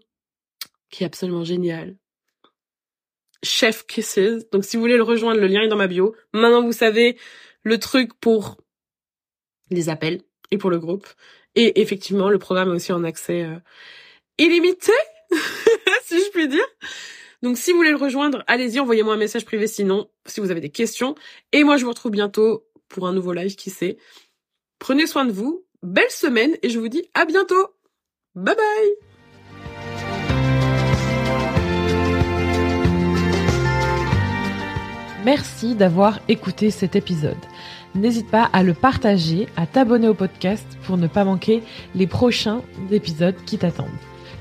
qui 0.90 1.02
est 1.02 1.06
absolument 1.06 1.44
génial. 1.44 1.96
Chef 3.42 3.86
Kisses. 3.86 4.48
Donc 4.52 4.64
si 4.64 4.76
vous 4.76 4.82
voulez 4.82 4.96
le 4.96 5.02
rejoindre, 5.02 5.40
le 5.40 5.46
lien 5.46 5.62
est 5.62 5.68
dans 5.68 5.76
ma 5.76 5.86
bio. 5.86 6.14
Maintenant 6.32 6.62
vous 6.62 6.72
savez 6.72 7.18
le 7.62 7.78
truc 7.78 8.14
pour 8.20 8.56
les 9.70 9.88
appels 9.88 10.22
et 10.50 10.58
pour 10.58 10.70
le 10.70 10.78
groupe. 10.78 11.06
Et 11.54 11.80
effectivement, 11.80 12.30
le 12.30 12.38
programme 12.38 12.70
est 12.70 12.74
aussi 12.74 12.92
en 12.92 13.04
accès 13.04 13.42
euh, 13.42 13.56
illimité, 14.38 14.92
si 16.04 16.18
je 16.18 16.30
puis 16.30 16.48
dire. 16.48 16.66
Donc 17.44 17.58
si 17.58 17.72
vous 17.72 17.76
voulez 17.76 17.90
le 17.90 17.98
rejoindre, 17.98 18.42
allez-y, 18.46 18.80
envoyez-moi 18.80 19.12
un 19.12 19.18
message 19.18 19.44
privé 19.44 19.66
sinon, 19.66 20.08
si 20.24 20.40
vous 20.40 20.50
avez 20.50 20.62
des 20.62 20.70
questions. 20.70 21.14
Et 21.52 21.62
moi, 21.62 21.76
je 21.76 21.84
vous 21.84 21.90
retrouve 21.90 22.10
bientôt 22.10 22.64
pour 22.88 23.06
un 23.06 23.12
nouveau 23.12 23.34
live, 23.34 23.54
qui 23.54 23.68
sait. 23.68 23.98
Prenez 24.78 25.06
soin 25.06 25.26
de 25.26 25.30
vous, 25.30 25.62
belle 25.82 26.08
semaine, 26.08 26.56
et 26.62 26.70
je 26.70 26.78
vous 26.78 26.88
dis 26.88 27.06
à 27.12 27.26
bientôt. 27.26 27.68
Bye 28.34 28.56
bye 28.56 28.94
Merci 35.26 35.74
d'avoir 35.74 36.20
écouté 36.28 36.70
cet 36.70 36.96
épisode. 36.96 37.36
N'hésite 37.94 38.30
pas 38.30 38.48
à 38.54 38.62
le 38.62 38.72
partager, 38.72 39.48
à 39.58 39.66
t'abonner 39.66 40.08
au 40.08 40.14
podcast 40.14 40.66
pour 40.86 40.96
ne 40.96 41.08
pas 41.08 41.24
manquer 41.24 41.62
les 41.94 42.06
prochains 42.06 42.62
épisodes 42.90 43.36
qui 43.44 43.58
t'attendent. 43.58 44.13